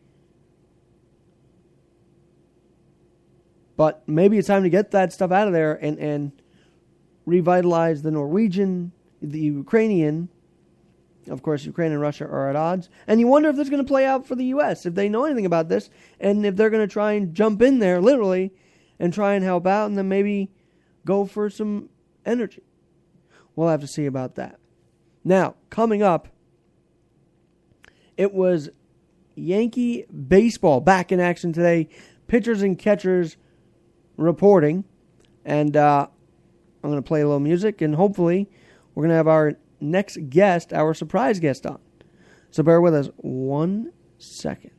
But 3.78 4.08
maybe 4.08 4.38
it's 4.38 4.48
time 4.48 4.64
to 4.64 4.70
get 4.70 4.92
that 4.92 5.14
stuff 5.14 5.32
out 5.32 5.48
of 5.48 5.54
there 5.54 5.74
and, 5.74 5.98
and 6.00 6.32
revitalize 7.26 8.02
the 8.02 8.12
Norwegian, 8.12 8.92
the 9.22 9.40
Ukrainian. 9.40 10.30
Of 11.30 11.44
course, 11.44 11.66
Ukraine 11.66 11.92
and 11.92 12.02
Russia 12.02 12.26
are 12.26 12.50
at 12.50 12.56
odds. 12.56 12.90
And 13.08 13.20
you 13.20 13.28
wonder 13.28 13.50
if 13.50 13.56
this 13.56 13.66
is 13.66 13.70
going 13.70 13.84
to 13.84 13.88
play 13.88 14.06
out 14.06 14.26
for 14.26 14.36
the 14.36 14.46
U.S., 14.46 14.86
if 14.86 14.96
they 14.96 15.10
know 15.10 15.26
anything 15.26 15.46
about 15.46 15.70
this, 15.70 15.90
and 16.20 16.46
if 16.46 16.56
they're 16.56 16.70
going 16.70 16.88
to 16.88 16.92
try 16.92 17.14
and 17.14 17.34
jump 17.34 17.62
in 17.62 17.80
there, 17.80 18.02
literally, 18.02 18.52
and 19.00 19.14
try 19.14 19.34
and 19.34 19.44
help 19.44 19.68
out, 19.68 19.86
and 19.86 19.98
then 19.98 20.10
maybe 20.10 20.52
go 21.06 21.26
for 21.26 21.50
some 21.50 21.90
energy. 22.26 22.64
We'll 23.56 23.70
have 23.70 23.82
to 23.82 23.88
see 23.88 24.06
about 24.06 24.36
that. 24.36 24.60
Now, 25.24 25.56
coming 25.70 26.02
up, 26.02 26.30
it 28.18 28.34
was 28.34 28.70
Yankee 29.36 30.06
baseball 30.06 30.82
back 30.82 31.12
in 31.12 31.20
action 31.20 31.54
today. 31.54 31.90
Pitchers 32.28 32.62
and 32.62 32.78
catchers 32.78 33.38
reporting. 34.18 34.84
And 35.46 35.76
uh, 35.76 36.08
I'm 36.84 36.90
going 36.90 37.02
to 37.02 37.08
play 37.08 37.22
a 37.22 37.26
little 37.26 37.40
music, 37.40 37.82
and 37.82 37.96
hopefully, 37.96 38.50
we're 38.94 39.04
going 39.04 39.10
to 39.10 39.16
have 39.16 39.28
our 39.28 39.58
next 39.82 40.18
guest, 40.30 40.74
our 40.74 40.94
surprise 40.94 41.40
guest, 41.40 41.66
on. 41.66 41.80
So 42.52 42.64
bear 42.64 42.82
with 42.82 42.94
us 42.94 43.10
one 43.18 43.92
second. 44.18 44.72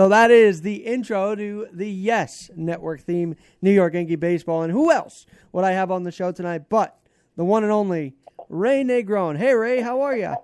So 0.00 0.08
that 0.08 0.30
is 0.30 0.62
the 0.62 0.76
intro 0.76 1.34
to 1.34 1.68
the 1.70 1.86
Yes 1.86 2.50
Network 2.56 3.02
theme, 3.02 3.36
New 3.60 3.70
York 3.70 3.92
Yankee 3.92 4.16
Baseball. 4.16 4.62
And 4.62 4.72
who 4.72 4.90
else 4.90 5.26
would 5.52 5.62
I 5.62 5.72
have 5.72 5.90
on 5.90 6.04
the 6.04 6.10
show 6.10 6.32
tonight 6.32 6.70
but 6.70 6.98
the 7.36 7.44
one 7.44 7.64
and 7.64 7.70
only 7.70 8.14
Ray 8.48 8.82
Negron. 8.82 9.36
Hey, 9.36 9.52
Ray, 9.52 9.82
how 9.82 10.00
are 10.00 10.16
you? 10.16 10.36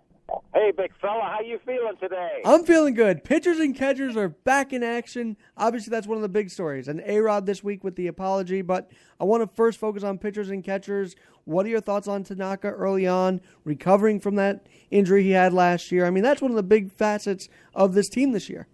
Hey, 0.52 0.72
big 0.76 0.92
fella, 1.00 1.22
how 1.22 1.40
you 1.40 1.58
feeling 1.64 1.96
today? 1.98 2.42
I'm 2.44 2.66
feeling 2.66 2.92
good. 2.92 3.24
Pitchers 3.24 3.58
and 3.58 3.74
catchers 3.74 4.14
are 4.14 4.28
back 4.28 4.74
in 4.74 4.82
action. 4.82 5.38
Obviously, 5.56 5.90
that's 5.90 6.06
one 6.06 6.18
of 6.18 6.22
the 6.22 6.28
big 6.28 6.50
stories. 6.50 6.86
And 6.86 7.02
A 7.06 7.18
Rod 7.20 7.46
this 7.46 7.64
week 7.64 7.82
with 7.82 7.96
the 7.96 8.08
apology, 8.08 8.60
but 8.60 8.92
I 9.18 9.24
want 9.24 9.42
to 9.42 9.56
first 9.56 9.80
focus 9.80 10.02
on 10.02 10.18
pitchers 10.18 10.50
and 10.50 10.62
catchers. 10.62 11.16
What 11.44 11.64
are 11.64 11.70
your 11.70 11.80
thoughts 11.80 12.08
on 12.08 12.24
Tanaka 12.24 12.68
early 12.68 13.06
on, 13.06 13.40
recovering 13.64 14.20
from 14.20 14.34
that 14.34 14.66
injury 14.90 15.22
he 15.22 15.30
had 15.30 15.54
last 15.54 15.90
year? 15.90 16.04
I 16.04 16.10
mean, 16.10 16.24
that's 16.24 16.42
one 16.42 16.50
of 16.50 16.58
the 16.58 16.62
big 16.62 16.92
facets 16.92 17.48
of 17.72 17.94
this 17.94 18.10
team 18.10 18.32
this 18.32 18.50
year. 18.50 18.66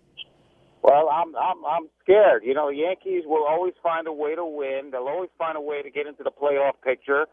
Well, 0.83 1.09
I'm 1.11 1.35
I'm 1.37 1.65
I'm 1.67 1.89
scared. 2.05 2.45
You 2.45 2.55
know, 2.55 2.71
Yankees 2.71 3.25
will 3.27 3.47
always 3.49 3.75
find 3.83 4.07
a 4.09 4.13
way 4.15 4.37
to 4.37 4.45
win. 4.47 4.91
They'll 4.93 5.09
always 5.09 5.31
find 5.39 5.57
a 5.59 5.63
way 5.63 5.83
to 5.83 5.91
get 5.91 6.07
into 6.07 6.25
the 6.25 6.33
playoff 6.33 6.75
picture. 6.85 7.27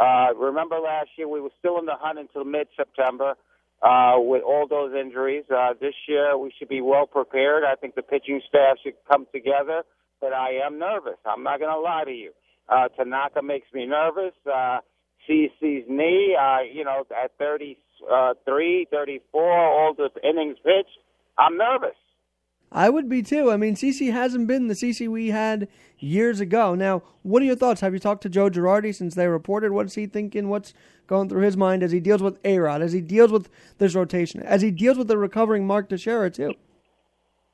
Uh, 0.00 0.34
remember 0.36 0.78
last 0.80 1.10
year 1.18 1.28
we 1.28 1.40
were 1.40 1.52
still 1.60 1.78
in 1.80 1.86
the 1.86 1.96
hunt 1.98 2.18
until 2.18 2.44
mid-September 2.44 3.34
uh, 3.82 4.14
with 4.18 4.42
all 4.44 4.68
those 4.68 4.94
injuries. 4.94 5.44
Uh, 5.50 5.74
this 5.80 5.94
year 6.08 6.38
we 6.38 6.52
should 6.58 6.68
be 6.68 6.82
well 6.82 7.06
prepared. 7.06 7.64
I 7.64 7.76
think 7.76 7.94
the 7.96 8.02
pitching 8.02 8.40
staff 8.48 8.78
should 8.84 8.94
come 9.10 9.26
together. 9.32 9.84
But 10.20 10.34
I 10.34 10.54
am 10.66 10.78
nervous. 10.80 11.18
I'm 11.26 11.44
not 11.44 11.60
going 11.60 11.72
to 11.74 11.80
lie 11.80 12.04
to 12.06 12.12
you. 12.12 12.32
Uh, 12.68 12.88
Tanaka 12.96 13.42
makes 13.42 13.68
me 13.74 13.86
nervous. 13.86 14.34
Uh, 14.46 14.80
CC's 15.28 15.86
knee, 15.88 16.36
uh, 16.40 16.58
you 16.72 16.84
know, 16.84 17.04
at 17.12 17.32
33, 17.38 18.88
34, 18.90 19.42
all 19.42 19.94
the 19.94 20.10
innings 20.28 20.58
pitched, 20.64 20.98
I'm 21.38 21.56
nervous. 21.58 21.96
I 22.74 22.88
would 22.88 23.08
be 23.08 23.22
too. 23.22 23.50
I 23.50 23.58
mean, 23.58 23.76
CC 23.76 24.10
hasn't 24.10 24.46
been 24.46 24.66
the 24.66 24.74
CC 24.74 25.06
we 25.06 25.28
had 25.28 25.68
years 25.98 26.40
ago. 26.40 26.74
Now, 26.74 27.02
what 27.22 27.42
are 27.42 27.44
your 27.44 27.54
thoughts? 27.56 27.82
Have 27.82 27.92
you 27.92 27.98
talked 27.98 28.22
to 28.22 28.30
Joe 28.30 28.48
Girardi 28.48 28.94
since 28.94 29.14
they 29.14 29.28
reported? 29.28 29.72
What 29.72 29.86
is 29.86 29.94
he 29.94 30.06
thinking? 30.06 30.48
What's 30.48 30.72
going 31.06 31.28
through 31.28 31.42
his 31.42 31.56
mind 31.56 31.82
as 31.82 31.92
he 31.92 32.00
deals 32.00 32.22
with 32.22 32.38
A 32.44 32.58
Rod, 32.58 32.80
as 32.80 32.92
he 32.92 33.02
deals 33.02 33.30
with 33.30 33.50
this 33.76 33.94
rotation, 33.94 34.42
as 34.42 34.62
he 34.62 34.70
deals 34.70 34.96
with 34.96 35.08
the 35.08 35.18
recovering 35.18 35.66
Mark 35.66 35.90
Teixeira 35.90 36.30
too? 36.30 36.54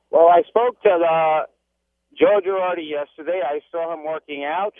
Well, 0.09 0.27
I 0.27 0.41
spoke 0.47 0.81
to 0.83 0.89
the 0.89 1.41
Joe 2.17 2.39
Girardi 2.45 2.89
yesterday. 2.89 3.41
I 3.43 3.59
saw 3.71 3.93
him 3.93 4.05
working 4.05 4.45
out, 4.45 4.73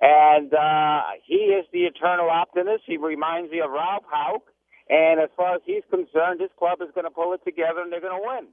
and 0.00 0.52
uh, 0.52 1.02
he 1.24 1.54
is 1.54 1.64
the 1.72 1.84
eternal 1.84 2.28
optimist. 2.28 2.82
He 2.86 2.96
reminds 2.96 3.52
me 3.52 3.60
of 3.60 3.70
Ralph 3.70 4.04
Houk. 4.12 4.42
And 4.88 5.20
as 5.20 5.30
far 5.36 5.56
as 5.56 5.62
he's 5.64 5.82
concerned, 5.90 6.38
this 6.38 6.50
club 6.58 6.78
is 6.80 6.88
going 6.94 7.06
to 7.06 7.10
pull 7.10 7.32
it 7.32 7.40
together 7.44 7.80
and 7.80 7.90
they're 7.90 8.00
going 8.00 8.22
to 8.22 8.24
win. 8.24 8.46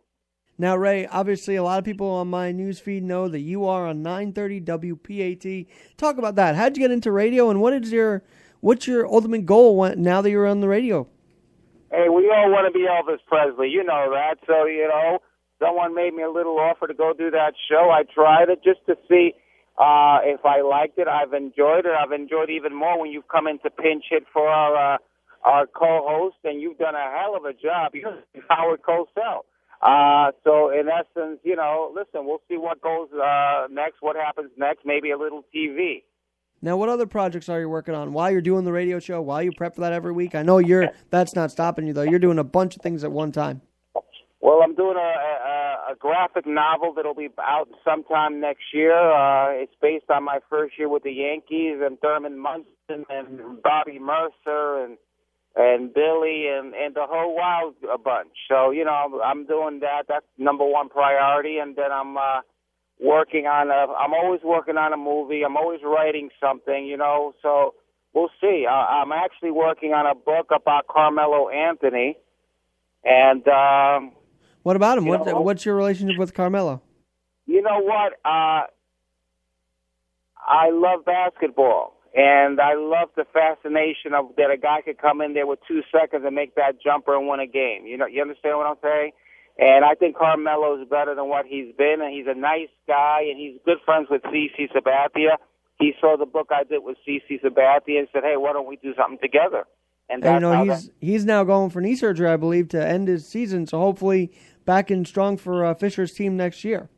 Now, 0.58 0.76
Ray, 0.76 1.08
obviously, 1.08 1.56
a 1.56 1.63
lot 1.63 1.80
of 1.80 1.86
people 1.86 2.08
on 2.08 2.30
my 2.30 2.52
news 2.52 2.80
feed 2.80 3.04
know 3.04 3.28
that 3.28 3.39
you 3.39 3.66
are 3.66 3.88
on 3.88 4.04
930 4.04 4.62
WPAT. 4.62 5.66
Talk 5.98 6.18
about 6.18 6.36
that. 6.36 6.56
How'd 6.56 6.78
you 6.78 6.84
get 6.84 6.92
into 6.92 7.12
radio, 7.12 7.50
and 7.50 7.60
what 7.60 7.74
is 7.74 7.92
your 7.92 8.24
what's 8.60 8.88
your 8.88 9.08
ultimate 9.08 9.46
goal 9.46 9.94
now 9.96 10.22
that 10.22 10.30
you're 10.30 10.48
on 10.48 10.62
the 10.62 10.68
radio? 10.68 11.08
Hey, 11.92 12.08
we 12.10 12.30
all 12.30 12.50
want 12.50 12.66
to 12.66 12.74
be 12.74 12.86
Elvis 12.88 13.20
Presley. 13.28 13.70
You 13.70 13.84
know 13.84 14.10
that. 14.12 14.38
So, 14.48 14.66
you 14.66 14.88
know, 14.88 15.20
someone 15.60 15.94
made 15.96 16.13
me 16.13 16.24
a 16.24 16.30
little 16.30 16.58
offer 16.58 16.88
to 16.88 16.94
go 16.94 17.13
do 17.18 17.32
that 17.32 17.54
show. 17.70 17.89
I 17.92 18.04
tried 18.04 18.50
it 18.50 18.63
just 18.63 18.86
to 18.88 18.96
see 19.10 19.34
uh, 19.78 20.20
if 20.24 20.46
I 20.46 20.62
liked 20.62 20.98
it. 20.98 21.08
I've 21.08 21.34
enjoyed 21.34 21.86
it. 21.86 21.94
I've 21.94 22.12
enjoyed 22.12 22.50
it 22.50 22.54
even 22.54 22.76
more 22.76 23.00
when 23.00 23.12
you've 23.12 23.28
come 23.28 23.48
in 23.48 23.60
to 23.60 23.70
pinch 23.70 24.06
hit 24.10 24.24
for 24.32 24.48
our 24.48 24.96
uh, 24.96 24.98
our 25.44 25.68
co-host, 25.68 26.38
and 26.46 26.62
you've 26.62 26.78
done 26.78 26.96
a 26.96 27.12
hell 27.20 27.36
of 27.36 27.44
a 27.44 27.54
job. 27.54 27.94
You're 27.94 28.24
Howard 28.50 28.82
Cosell. 28.82 29.42
Uh, 29.84 30.32
so 30.46 30.69
in 30.69 30.88
essence, 30.88 31.39
you 31.43 31.56
know, 31.56 31.91
listen, 31.93 32.26
we'll 32.26 32.41
see 32.48 32.58
what 32.58 32.80
goes 32.82 33.10
uh, 33.12 33.67
next, 33.69 33.98
what 34.00 34.15
happens 34.15 34.50
next, 34.58 34.86
maybe 34.86 35.12
a 35.12 35.17
little 35.17 35.43
TV. 35.54 36.04
Now, 36.62 36.78
what 36.78 36.88
other 36.88 37.06
projects 37.06 37.50
are 37.50 37.60
you 37.60 37.67
working 37.67 37.93
on 37.93 38.13
while 38.13 38.32
you're 38.32 38.39
doing 38.39 38.63
the 38.63 38.72
radio 38.72 39.00
show? 39.00 39.22
While 39.22 39.43
you 39.43 39.52
prep 39.52 39.76
for 39.76 39.82
that 39.82 39.91
every 39.91 40.13
week? 40.13 40.36
I 40.36 40.43
know 40.43 40.60
you're. 40.60 40.91
That's 41.10 41.36
not 41.36 41.52
stopping 41.52 41.86
you 41.86 41.91
though. 41.91 42.04
You're 42.04 42.19
doing 42.19 42.39
a 42.39 42.43
bunch 42.46 42.78
of 42.78 42.82
things 42.82 43.04
at 43.04 43.12
one 43.12 43.34
time. 43.34 43.62
Well, 44.39 44.62
I'm 44.63 44.74
doing 44.74 44.96
a, 44.96 45.00
a, 45.00 45.91
a 45.91 45.96
graphic 46.00 46.48
novel 46.48 46.93
that'll 46.93 47.13
be 47.13 47.30
out 47.41 47.67
sometime 47.84 48.39
next 48.39 48.74
year. 48.74 48.96
Uh, 48.96 49.52
it's 49.52 49.76
based 49.82 50.10
on 50.10 50.24
my 50.24 50.39
first 50.50 50.78
year 50.78 50.88
with 50.88 51.04
the 51.04 51.12
Yankees 51.12 51.80
and 51.82 52.00
Thurman 52.00 52.39
Munson 52.39 53.06
and 53.10 53.62
Bobby 53.62 54.00
Murcer 54.00 54.86
and 54.86 54.98
and 55.56 55.94
Billy 55.94 56.48
and 56.48 56.74
and 56.74 56.96
the 56.96 57.06
whole 57.08 57.36
Wild 57.36 57.76
bunch. 58.04 58.34
So 58.50 58.72
you 58.72 58.86
know, 58.86 59.22
I'm, 59.24 59.46
doing 59.46 59.80
that. 59.82 60.06
That's 60.08 60.26
number 60.38 60.66
one 60.66 60.89
priority, 60.89 61.58
and 61.58 61.76
then 61.76 61.92
I'm 61.92 62.18
uh, 62.18 62.42
working 63.00 63.46
on 63.46 63.70
a. 63.70 63.92
I'm 63.94 64.13
always 64.13 64.42
working 64.44 64.78
on 64.78 64.94
a 64.94 64.98
movie. 64.98 65.44
I'm 65.44 65.58
always 65.58 65.82
writing 65.84 66.30
something. 66.39 66.86
You 66.86 66.98
know, 66.98 67.34
so 67.42 67.76
we'll 68.13 68.32
see. 68.42 68.66
Uh, 68.70 68.74
I'm 68.74 69.12
actually 69.12 69.52
working 69.52 69.94
on 69.94 70.06
a 70.06 70.16
book 70.16 70.48
about 70.56 70.88
Carmelo 70.88 71.50
Anthony, 71.50 72.18
and. 73.04 73.48
Um, 73.48 74.13
what 74.63 74.78
about 74.78 74.98
him? 74.98 75.06
What, 75.08 75.26
know, 75.26 75.42
what's 75.42 75.66
your 75.66 75.76
relationship 75.76 76.18
with 76.18 76.34
Carmelo? 76.34 76.82
you 77.46 77.62
know 77.62 77.80
what? 77.80 78.13
Uh, 78.26 78.68
I 80.46 80.70
love 80.72 81.06
basketball, 81.06 81.98
and 82.13 82.62
I 82.62 82.76
love 82.76 83.10
the 83.15 83.26
fascination 83.34 84.13
of 84.13 84.36
that 84.38 84.52
a 84.52 84.58
guy 84.58 84.82
could 84.86 85.02
come 85.02 85.21
in 85.21 85.34
there 85.34 85.47
with 85.47 85.60
two 85.67 85.82
seconds 85.91 86.23
and 86.26 86.36
make 86.36 86.56
that 86.56 86.82
jumper 86.82 87.17
and 87.17 87.28
win 87.28 87.39
a 87.39 87.47
game. 87.47 87.86
You 87.86 87.97
know, 87.97 88.06
you 88.06 88.21
understand 88.21 88.58
what 88.58 88.67
I'm 88.67 88.82
saying? 88.84 89.12
And 89.58 89.86
I 89.86 89.95
think 89.95 90.17
Carmelo 90.17 90.82
is 90.82 90.88
better 90.89 91.13
than 91.15 91.30
what 91.30 91.45
he's 91.45 91.73
been, 91.76 92.02
and 92.02 92.13
he's 92.13 92.26
a 92.28 92.38
nice 92.38 92.73
guy, 92.88 93.21
and 93.30 93.39
he's 93.39 93.60
good 93.65 93.78
friends 93.86 94.08
with 94.10 94.21
CC 94.23 94.69
Sabathia. 94.76 95.38
He 95.80 95.93
saw 95.99 96.17
the 96.17 96.26
book 96.26 96.49
I 96.52 96.63
did 96.63 96.84
with 96.84 96.97
CC 97.08 97.41
Sabathia 97.41 97.99
and 97.99 98.08
said, 98.13 98.23
"Hey, 98.23 98.38
why 98.38 98.54
don't 98.54 98.67
we 98.67 98.78
do 98.78 98.93
something 98.95 99.19
together?" 99.21 99.65
And 100.10 100.23
you 100.23 100.39
know 100.39 100.63
he's 100.63 100.86
that, 100.86 100.93
he's 101.02 101.26
now 101.26 101.43
going 101.43 101.69
for 101.69 101.82
knee 101.82 101.95
surgery, 101.95 102.30
I 102.30 102.38
believe, 102.38 102.69
to 102.69 102.86
end 102.86 103.08
his 103.08 103.28
season. 103.28 103.65
So 103.67 103.80
hopefully 103.80 104.32
back 104.65 104.91
in 104.91 105.06
strong 105.06 105.38
for 105.38 105.65
uh, 105.65 105.73
Fisher's 105.73 106.13
team 106.13 106.38
next 106.38 106.63
year. 106.63 106.89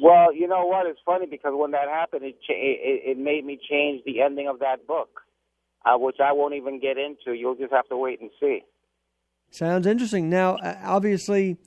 Well, 0.00 0.34
you 0.34 0.48
know 0.48 0.66
what? 0.66 0.86
It's 0.86 1.00
funny 1.04 1.26
because 1.26 1.52
when 1.54 1.70
that 1.72 1.88
happened, 1.88 2.24
it 2.24 2.36
cha- 2.46 2.54
it, 2.54 3.16
it 3.16 3.18
made 3.18 3.44
me 3.44 3.58
change 3.70 4.02
the 4.04 4.22
ending 4.22 4.48
of 4.48 4.58
that 4.60 4.86
book, 4.86 5.20
uh, 5.84 5.96
which 5.96 6.16
I 6.22 6.32
won't 6.32 6.54
even 6.54 6.80
get 6.80 6.96
into. 6.98 7.36
You'll 7.36 7.54
just 7.54 7.72
have 7.72 7.88
to 7.88 7.96
wait 7.96 8.20
and 8.20 8.30
see. 8.40 8.62
Sounds 9.50 9.86
interesting. 9.86 10.28
Now, 10.28 10.56
uh, 10.56 10.76
obviously, 10.82 11.58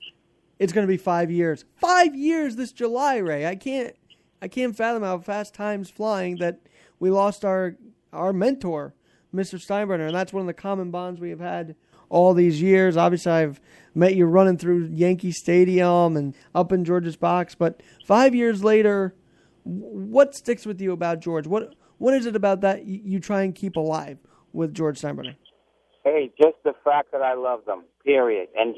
it's 0.58 0.72
going 0.72 0.86
to 0.86 0.90
be 0.90 0.98
five 0.98 1.30
years. 1.30 1.64
Five 1.76 2.14
years 2.14 2.56
this 2.56 2.72
July, 2.72 3.16
Ray. 3.16 3.46
I 3.46 3.56
can't, 3.56 3.94
I 4.42 4.48
can't 4.48 4.76
fathom 4.76 5.02
how 5.02 5.18
fast 5.20 5.54
time's 5.54 5.88
flying. 5.88 6.36
That 6.36 6.60
we 6.98 7.10
lost 7.10 7.44
our 7.44 7.76
our 8.12 8.32
mentor, 8.32 8.94
Mr. 9.34 9.58
Steinbrenner, 9.58 10.06
and 10.06 10.14
that's 10.14 10.32
one 10.32 10.42
of 10.42 10.46
the 10.46 10.54
common 10.54 10.90
bonds 10.90 11.20
we 11.20 11.30
have 11.30 11.40
had 11.40 11.76
all 12.08 12.34
these 12.34 12.60
years. 12.60 12.96
Obviously, 12.96 13.32
I've 13.32 13.60
met 13.94 14.14
you 14.14 14.26
running 14.26 14.56
through 14.56 14.86
Yankee 14.92 15.32
Stadium 15.32 16.16
and 16.16 16.34
up 16.54 16.72
in 16.72 16.84
George's 16.84 17.16
box. 17.16 17.54
But 17.54 17.82
five 18.06 18.34
years 18.34 18.62
later, 18.62 19.14
what 19.64 20.34
sticks 20.34 20.64
with 20.64 20.80
you 20.80 20.92
about 20.92 21.20
George? 21.20 21.46
What 21.46 21.74
what 21.98 22.14
is 22.14 22.26
it 22.26 22.36
about 22.36 22.60
that 22.60 22.84
you, 22.84 23.18
try 23.18 23.42
and 23.42 23.54
keep 23.54 23.76
alive 23.76 24.18
with 24.52 24.72
George 24.72 25.00
Steinbrenner? 25.00 25.34
Hey, 26.04 26.30
just 26.40 26.56
the 26.64 26.72
fact 26.84 27.10
that 27.12 27.22
I 27.22 27.34
love 27.34 27.64
them. 27.66 27.84
Period. 28.04 28.48
And 28.56 28.74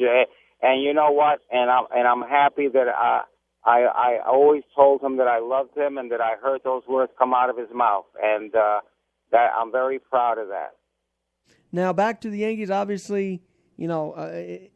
and 0.63 0.83
you 0.83 0.95
know 0.95 1.11
what? 1.11 1.41
And 1.51 1.71
I'm 1.71 1.85
and 1.95 2.09
I'm 2.09 2.23
happy 2.23 2.69
that 2.69 2.89
I 2.89 3.23
I 3.65 3.83
I 3.83 4.19
always 4.27 4.63
told 4.75 5.03
him 5.03 5.19
that 5.19 5.29
I 5.29 5.39
loved 5.39 5.77
him 5.77 5.99
and 5.99 6.11
that 6.11 6.21
I 6.21 6.37
heard 6.43 6.63
those 6.65 6.83
words 6.89 7.13
come 7.19 7.35
out 7.35 7.51
of 7.51 7.59
his 7.59 7.69
mouth, 7.75 8.07
and 8.21 8.55
uh, 8.55 8.81
that 9.33 9.51
I'm 9.59 9.71
very 9.71 9.99
proud 9.99 10.39
of 10.39 10.49
that. 10.49 10.75
Now 11.73 11.93
back 11.93 12.21
to 12.23 12.31
the 12.31 12.39
Yankees. 12.39 12.71
Obviously, 12.71 13.43
you 13.77 13.89
know 13.89 14.13
uh, 14.13 14.31
it, 14.33 14.73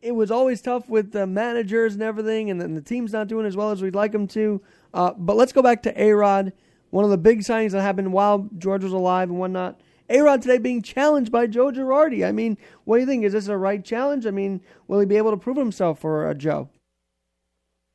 it 0.00 0.12
was 0.12 0.30
always 0.30 0.60
tough 0.60 0.88
with 0.88 1.12
the 1.12 1.26
managers 1.26 1.94
and 1.94 2.02
everything, 2.02 2.50
and 2.50 2.60
then 2.60 2.74
the 2.74 2.80
team's 2.80 3.12
not 3.12 3.28
doing 3.28 3.46
as 3.46 3.56
well 3.56 3.70
as 3.70 3.82
we'd 3.82 3.94
like 3.94 4.12
them 4.12 4.26
to. 4.28 4.60
Uh, 4.94 5.12
but 5.16 5.36
let's 5.36 5.52
go 5.52 5.62
back 5.62 5.82
to 5.82 6.02
A 6.02 6.12
Rod. 6.12 6.52
One 6.90 7.04
of 7.04 7.10
the 7.10 7.18
big 7.18 7.40
signings 7.40 7.72
that 7.72 7.82
happened 7.82 8.12
while 8.12 8.48
George 8.56 8.82
was 8.82 8.92
alive 8.92 9.28
and 9.28 9.38
whatnot. 9.38 9.80
A 10.10 10.20
Rod 10.20 10.40
today 10.40 10.58
being 10.58 10.80
challenged 10.80 11.30
by 11.30 11.46
Joe 11.46 11.70
Girardi. 11.70 12.26
I 12.26 12.32
mean, 12.32 12.56
what 12.84 12.96
do 12.96 13.00
you 13.00 13.06
think? 13.06 13.24
Is 13.24 13.34
this 13.34 13.48
a 13.48 13.58
right 13.58 13.84
challenge? 13.84 14.24
I 14.26 14.30
mean, 14.30 14.62
will 14.86 15.00
he 15.00 15.06
be 15.06 15.16
able 15.16 15.32
to 15.32 15.36
prove 15.36 15.58
himself 15.58 15.98
for 15.98 16.26
uh, 16.26 16.34
Joe? 16.34 16.70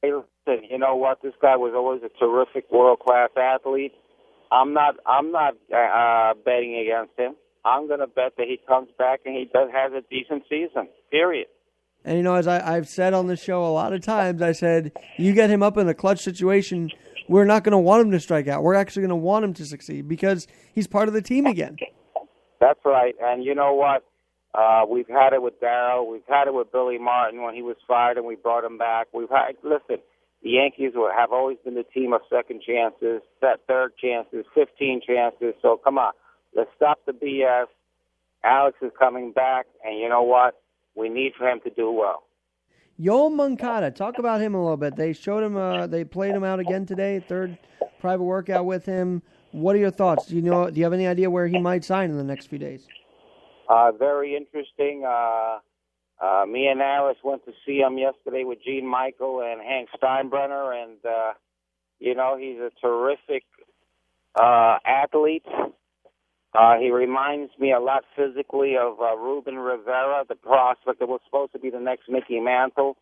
Hey, 0.03 0.11
listen, 0.13 0.65
you 0.69 0.77
know 0.77 0.95
what? 0.95 1.23
This 1.23 1.33
guy 1.41 1.55
was 1.55 1.73
always 1.75 2.01
a 2.03 2.19
terrific, 2.19 2.71
world 2.71 2.99
class 2.99 3.29
athlete. 3.35 3.93
I'm 4.51 4.73
not 4.73 4.97
I'm 5.07 5.31
not 5.31 5.55
uh, 5.75 6.35
betting 6.45 6.77
against 6.77 7.17
him. 7.17 7.35
I'm 7.65 7.87
going 7.87 7.99
to 7.99 8.07
bet 8.07 8.33
that 8.37 8.47
he 8.47 8.59
comes 8.67 8.89
back 8.97 9.21
and 9.25 9.35
he 9.35 9.49
does 9.53 9.69
has 9.73 9.93
a 9.93 10.01
decent 10.09 10.43
season. 10.49 10.89
Period. 11.11 11.47
And 12.05 12.17
you 12.17 12.23
know, 12.23 12.35
as 12.35 12.47
I, 12.47 12.75
I've 12.75 12.87
said 12.87 13.13
on 13.13 13.27
the 13.27 13.37
show 13.37 13.63
a 13.63 13.71
lot 13.71 13.93
of 13.93 14.01
times, 14.01 14.41
I 14.41 14.51
said 14.51 14.91
you 15.17 15.33
get 15.33 15.49
him 15.49 15.63
up 15.63 15.77
in 15.77 15.87
a 15.87 15.93
clutch 15.93 16.19
situation, 16.19 16.91
we're 17.29 17.45
not 17.45 17.63
going 17.63 17.71
to 17.71 17.77
want 17.77 18.05
him 18.05 18.11
to 18.11 18.19
strike 18.19 18.47
out. 18.47 18.63
We're 18.63 18.73
actually 18.75 19.03
going 19.03 19.09
to 19.09 19.15
want 19.15 19.45
him 19.45 19.53
to 19.53 19.65
succeed 19.65 20.07
because 20.07 20.47
he's 20.73 20.87
part 20.87 21.07
of 21.07 21.13
the 21.13 21.21
team 21.21 21.45
again. 21.45 21.77
That's 22.59 22.79
right. 22.85 23.15
And 23.21 23.43
you 23.43 23.55
know 23.55 23.73
what? 23.73 24.03
Uh, 24.53 24.85
we've 24.87 25.07
had 25.07 25.33
it 25.33 25.41
with 25.41 25.59
Darryl. 25.61 26.09
We've 26.09 26.21
had 26.27 26.47
it 26.47 26.53
with 26.53 26.71
Billy 26.71 26.99
Martin 26.99 27.41
when 27.41 27.55
he 27.55 27.61
was 27.61 27.77
fired 27.87 28.17
and 28.17 28.25
we 28.25 28.35
brought 28.35 28.63
him 28.63 28.77
back. 28.77 29.07
We've 29.13 29.29
had 29.29 29.55
listen. 29.63 30.03
The 30.43 30.49
Yankees 30.49 30.91
have 31.17 31.31
always 31.31 31.57
been 31.63 31.75
the 31.75 31.85
team 31.85 32.11
of 32.11 32.19
second 32.29 32.61
chances, 32.61 33.21
set 33.39 33.61
third 33.65 33.93
chances, 33.97 34.45
15 34.53 35.01
chances. 35.07 35.55
So 35.61 35.79
come 35.81 35.97
on, 35.97 36.11
let's 36.55 36.69
stop 36.75 36.99
the 37.05 37.11
BS. 37.11 37.67
Alex 38.43 38.77
is 38.81 38.91
coming 38.97 39.31
back, 39.31 39.67
and 39.83 39.97
you 39.97 40.09
know 40.09 40.23
what? 40.23 40.61
We 40.95 41.09
need 41.09 41.33
for 41.37 41.47
him 41.47 41.59
to 41.63 41.69
do 41.69 41.91
well. 41.91 42.23
Yoan 42.99 43.35
Moncada, 43.35 43.89
talk 43.89 44.19
about 44.19 44.39
him 44.41 44.53
a 44.53 44.61
little 44.61 44.77
bit. 44.77 44.95
They 44.95 45.13
showed 45.13 45.43
him, 45.43 45.57
uh, 45.57 45.87
they 45.87 46.03
played 46.03 46.35
him 46.35 46.43
out 46.43 46.59
again 46.59 46.85
today, 46.85 47.19
third 47.19 47.57
private 47.99 48.23
workout 48.23 48.65
with 48.65 48.85
him. 48.85 49.23
What 49.51 49.75
are 49.75 49.79
your 49.79 49.91
thoughts? 49.91 50.27
Do 50.27 50.35
you 50.35 50.41
know? 50.41 50.69
Do 50.69 50.79
you 50.79 50.83
have 50.83 50.93
any 50.93 51.07
idea 51.07 51.29
where 51.29 51.47
he 51.47 51.59
might 51.59 51.83
sign 51.83 52.09
in 52.09 52.17
the 52.17 52.23
next 52.23 52.47
few 52.47 52.59
days? 52.59 52.87
Uh, 53.69 53.91
very 53.91 54.35
interesting. 54.35 55.05
Uh, 55.07 55.59
uh, 56.19 56.45
me 56.45 56.67
and 56.67 56.81
Aris 56.81 57.17
went 57.23 57.45
to 57.45 57.51
see 57.65 57.79
him 57.79 57.97
yesterday 57.97 58.43
with 58.43 58.59
Gene 58.63 58.87
Michael 58.87 59.41
and 59.41 59.61
Hank 59.61 59.89
Steinbrenner, 60.01 60.83
and 60.83 60.97
uh, 61.05 61.33
you 61.99 62.15
know 62.15 62.37
he's 62.37 62.59
a 62.59 62.71
terrific 62.81 63.43
uh, 64.35 64.77
athlete. 64.85 65.45
Uh, 66.55 66.77
he 66.79 66.91
reminds 66.91 67.51
me 67.59 67.73
a 67.73 67.79
lot 67.79 68.03
physically 68.15 68.75
of 68.77 68.99
uh, 69.01 69.15
Ruben 69.17 69.57
Rivera, 69.57 70.23
the 70.27 70.35
prospect 70.35 70.99
that 70.99 71.07
was 71.09 71.21
supposed 71.25 71.53
to 71.53 71.59
be 71.59 71.69
the 71.69 71.79
next 71.79 72.09
Mickey 72.09 72.39
Mantle. 72.39 72.97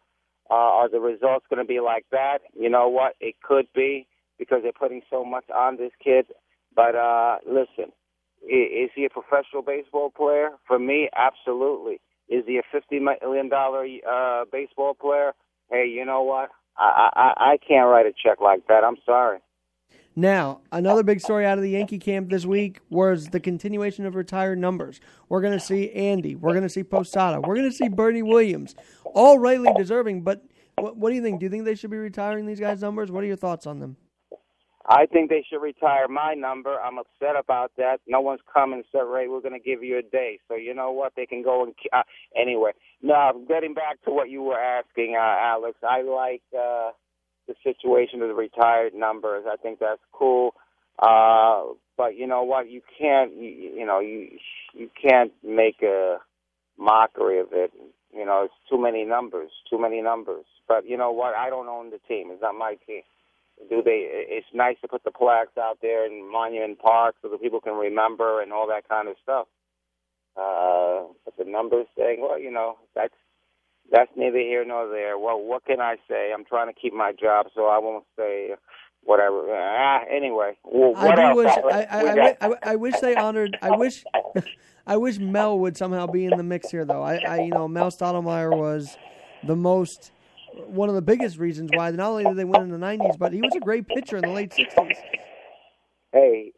Uh, 0.50 0.56
are 0.56 0.90
the 0.90 1.00
results 1.00 1.46
going 1.50 1.64
to 1.64 1.68
be 1.68 1.80
like 1.80 2.06
that? 2.12 2.40
You 2.54 2.70
know 2.70 2.90
what? 2.90 3.16
It 3.22 3.36
could 3.44 3.68
be 3.76 4.08
because 4.40 4.60
they're 4.64 4.74
putting 4.74 5.02
so 5.10 5.26
much 5.26 5.46
on 5.54 5.78
this 5.78 5.92
kid. 6.04 6.28
But 6.76 6.96
uh, 6.96 7.38
listen, 7.48 7.92
is 8.44 8.90
he 8.96 9.06
a 9.06 9.10
professional 9.10 9.64
baseball 9.66 10.12
player? 10.12 10.50
For 10.68 10.80
me, 10.80 11.10
absolutely. 11.16 12.02
Is 12.30 12.44
he 12.48 12.58
a 12.58 12.64
fifty 12.72 13.00
million 13.00 13.50
dollar 13.50 13.86
uh, 14.10 14.46
baseball 14.52 14.94
player? 14.94 15.34
Hey, 15.72 15.88
you 15.94 16.06
know 16.06 16.24
what? 16.24 16.50
I, 16.78 17.10
I 17.14 17.34
I 17.54 17.58
can't 17.66 17.88
write 17.90 18.06
a 18.08 18.14
check 18.14 18.42
like 18.42 18.68
that. 18.68 18.84
I'm 18.84 18.98
sorry. 19.06 19.40
Now, 20.15 20.60
another 20.74 21.04
big 21.04 21.21
story 21.21 21.45
out 21.45 21.58
of 21.58 21.63
the 21.63 21.69
Yankee 21.69 21.97
camp 21.97 22.30
this 22.30 22.45
week 22.45 22.80
was 22.89 23.28
the 23.28 23.39
continuation 23.39 24.06
of 24.06 24.15
retired 24.15 24.60
numbers. 24.60 25.00
We're 25.30 25.41
going 25.41 25.58
to 25.58 25.65
see 25.65 25.89
Andy. 25.91 26.36
We're 26.36 26.52
going 26.52 26.63
to 26.63 26.69
see 26.69 26.84
Posada. 26.84 27.39
We're 27.39 27.56
going 27.56 27.69
to 27.69 27.76
see 27.76 27.88
Bernie 27.88 28.21
Williams. 28.21 28.76
All 29.06 29.39
rightly 29.39 29.71
deserving, 29.78 30.24
but 30.24 30.43
what, 30.78 30.97
what 30.97 31.10
do 31.10 31.15
you 31.15 31.21
think? 31.21 31.39
Do 31.39 31.45
you 31.45 31.50
think 31.50 31.63
they 31.63 31.76
should 31.76 31.91
be 31.91 31.97
retiring 31.97 32.45
these 32.45 32.60
guys' 32.60 32.82
numbers? 32.82 33.10
What 33.10 33.24
are 33.24 33.28
your 33.28 33.38
thoughts 33.38 33.65
on 33.65 33.80
them? 33.80 33.95
I 34.88 35.06
think 35.06 35.30
they 35.30 35.45
should 35.47 35.62
retire 35.62 36.08
my 36.08 36.34
number. 36.34 36.76
I'm 36.82 36.97
upset 36.97 37.36
about 37.39 37.71
that. 37.78 38.00
No 38.08 38.19
one's 38.19 38.41
come 38.52 38.74
and 38.74 38.84
said, 38.91 39.02
Ray, 39.02 39.28
we're 39.28 39.41
going 39.41 39.54
to 39.54 39.60
give 39.60 39.84
you 39.84 39.97
a 40.00 40.02
day. 40.02 40.39
So 40.47 40.56
you 40.56 40.74
know 40.74 40.91
what? 40.91 41.13
They 41.15 41.26
can 41.26 41.43
go 41.43 41.63
and 41.63 41.74
uh, 41.93 42.02
anyway. 42.36 42.71
Now, 43.02 43.32
getting 43.47 43.74
back 43.74 44.02
to 44.06 44.12
what 44.12 44.30
you 44.30 44.41
were 44.41 44.60
asking, 44.60 45.15
uh, 45.15 45.21
Alex, 45.21 45.78
I 45.88 46.02
like 46.02 46.41
uh, 46.58 46.91
the 47.54 47.72
situation 47.74 48.22
of 48.22 48.30
the 48.30 48.36
retired 48.36 48.94
numbers. 48.94 49.46
I 49.52 49.58
think 49.58 49.80
that's 49.80 50.02
cool. 50.12 50.54
Uh, 51.00 51.74
but 51.98 52.16
you 52.18 52.28
know 52.28 52.44
what? 52.44 52.70
You 52.70 52.82
can't, 53.00 53.36
you, 53.36 53.50
you 53.50 53.86
know, 53.86 54.00
you 54.00 54.30
you 54.74 54.90
can't 55.02 55.32
make 55.44 55.82
a 55.84 56.18
mockery 56.78 57.40
of 57.40 57.48
it. 57.52 57.72
You 58.14 58.26
know, 58.26 58.44
it's 58.46 58.54
too 58.70 58.82
many 58.82 59.06
numbers, 59.06 59.52
too 59.70 59.80
many 59.80 60.02
numbers. 60.02 60.46
But 60.68 60.88
you 60.88 60.98
know 60.98 61.12
what? 61.12 61.36
I 61.36 61.50
don't 61.50 61.68
own 61.68 61.92
the 61.92 62.00
team. 62.08 62.30
It's 62.32 62.42
not 62.42 62.56
my 62.56 62.76
team 62.88 63.04
do 63.70 63.82
they 63.84 64.08
it's 64.10 64.48
nice 64.54 64.78
to 64.82 64.88
put 64.88 65.04
the 65.04 65.12
plaques 65.12 65.58
out 65.58 65.80
there 65.82 66.06
in 66.06 66.32
monument 66.32 66.80
park 66.80 67.16
so 67.22 67.30
that 67.30 67.42
people 67.42 67.62
can 67.62 67.74
remember 67.74 68.42
and 68.42 68.52
all 68.54 68.68
that 68.68 68.88
kind 68.90 69.08
of 69.08 69.16
stuff 69.22 69.48
uh 70.38 71.04
but 71.26 71.36
the 71.38 71.46
numbers 71.46 71.88
thing 71.96 72.18
well 72.22 72.40
you 72.40 72.52
know 72.52 72.78
that's 72.96 73.14
that's 73.91 74.12
neither 74.15 74.39
here 74.39 74.65
nor 74.65 74.88
there 74.89 75.17
well 75.17 75.39
what 75.39 75.65
can 75.65 75.80
i 75.80 75.95
say 76.08 76.32
i'm 76.34 76.45
trying 76.45 76.67
to 76.67 76.80
keep 76.80 76.93
my 76.93 77.12
job 77.12 77.47
so 77.56 77.65
i 77.65 77.77
won't 77.77 78.06
say 78.17 78.52
whatever 79.04 79.46
ah, 79.52 80.02
anyway 80.10 80.56
well, 80.63 80.94
what 80.94 81.19
I 81.19 81.33
wish. 81.33 81.48
I, 81.50 81.87
I, 81.89 82.00
I, 82.00 82.37
I, 82.42 82.56
I 82.63 82.75
wish 82.75 83.00
they 83.00 83.15
honored. 83.15 83.58
I 83.62 83.75
wish. 83.75 84.04
I 84.87 84.98
wish 84.98 85.17
Mel 85.19 85.60
would 85.60 85.75
somehow 85.75 86.08
be 86.08 86.25
in 86.25 86.37
the 86.37 86.44
mix 86.44 86.69
here, 86.69 86.85
though. 86.85 87.04
I, 87.04 87.17
I 87.17 87.39
you 87.42 87.52
know, 87.52 87.67
Mel 87.67 87.92
Stottlemyre 87.92 88.56
was 88.56 88.98
the 89.44 89.56
most, 89.56 90.12
one 90.54 90.89
of 90.89 90.96
the 90.96 91.02
biggest 91.02 91.37
reasons 91.37 91.71
why 91.73 91.92
not 91.92 92.12
only 92.12 92.23
did 92.23 92.35
they 92.35 92.46
win 92.46 92.62
in 92.62 92.69
the 92.69 92.77
'90s, 92.77 93.17
but 93.17 93.33
he 93.33 93.42
was 93.42 93.56
a 93.56 93.60
great 93.60 93.87
pitcher 93.87 94.17
in 94.17 94.23
the 94.23 94.29
late 94.29 94.52
'60s. 94.52 94.96
hey 96.13 96.52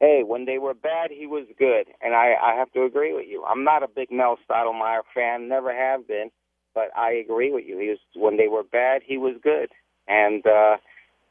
hey 0.00 0.22
when 0.24 0.44
they 0.44 0.58
were 0.58 0.74
bad 0.74 1.10
he 1.10 1.26
was 1.26 1.46
good 1.58 1.86
and 2.00 2.14
i 2.14 2.34
i 2.42 2.54
have 2.54 2.70
to 2.72 2.84
agree 2.84 3.14
with 3.14 3.26
you 3.28 3.44
i'm 3.44 3.64
not 3.64 3.82
a 3.82 3.88
big 3.88 4.10
mel 4.10 4.38
stottlemyre 4.48 5.02
fan 5.14 5.48
never 5.48 5.74
have 5.74 6.06
been 6.08 6.30
but 6.74 6.88
i 6.96 7.12
agree 7.12 7.52
with 7.52 7.64
you. 7.66 7.78
He 7.78 7.88
was 7.88 7.98
when 8.14 8.36
they 8.36 8.48
were 8.48 8.62
bad 8.62 9.02
he 9.04 9.18
was 9.18 9.34
good. 9.42 9.70
And 10.08 10.44
uh 10.46 10.76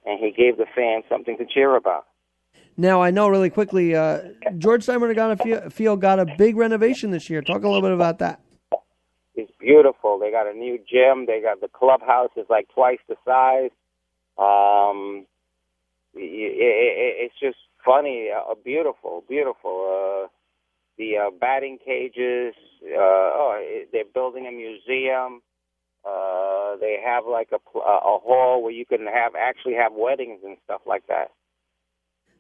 and 0.06 0.20
he 0.20 0.32
gave 0.32 0.58
the 0.58 0.66
fans 0.76 1.06
something 1.10 1.38
to 1.38 1.46
cheer 1.46 1.76
about. 1.76 2.06
Now 2.76 3.02
I 3.02 3.12
know 3.12 3.28
really 3.28 3.50
quickly, 3.50 3.96
uh, 3.96 4.22
George 4.58 4.86
Steinbrenner 4.86 5.16
got 5.16 5.32
a 5.32 5.38
field, 5.38 5.74
field 5.74 6.02
got 6.02 6.20
a 6.20 6.26
big 6.38 6.56
renovation 6.58 7.12
this 7.12 7.30
year. 7.30 7.42
Talk 7.42 7.64
a 7.64 7.68
little 7.68 7.82
bit 7.82 7.92
about 7.92 8.20
that. 8.20 8.42
it's 9.36 9.52
beautiful. 9.60 10.20
They 10.20 10.32
got 10.32 10.48
a 10.48 10.54
new 10.54 10.78
gym. 10.80 11.26
They 11.28 11.40
got 11.42 11.62
the 11.62 11.68
clubhouse 11.68 12.32
is 12.36 12.46
like 12.50 12.68
twice 12.74 13.00
the 13.08 13.16
size. 13.26 13.72
Um, 14.38 15.26
i 16.16 16.20
i 16.20 17.24
it's 17.26 17.36
just 17.40 17.58
funny, 17.86 18.30
uh, 18.36 18.56
beautiful, 18.64 19.24
beautiful. 19.30 20.26
Uh, 20.26 20.28
the 20.98 21.18
uh, 21.18 21.32
batting 21.40 21.78
cages. 21.84 22.54
Uh, 22.84 22.98
oh, 23.00 23.84
they're 23.92 24.04
building 24.14 24.48
a 24.48 24.52
museum. 24.52 25.42
Uh, 26.06 26.76
they 26.82 26.98
have 27.04 27.26
like 27.26 27.50
a 27.54 27.80
a 27.80 28.20
hall 28.20 28.62
where 28.62 28.74
you 28.74 28.86
can 28.86 29.06
have 29.08 29.34
actually 29.40 29.76
have 29.76 29.94
weddings 29.94 30.42
and 30.44 30.58
stuff 30.66 30.82
like 30.86 31.08
that. 31.08 31.32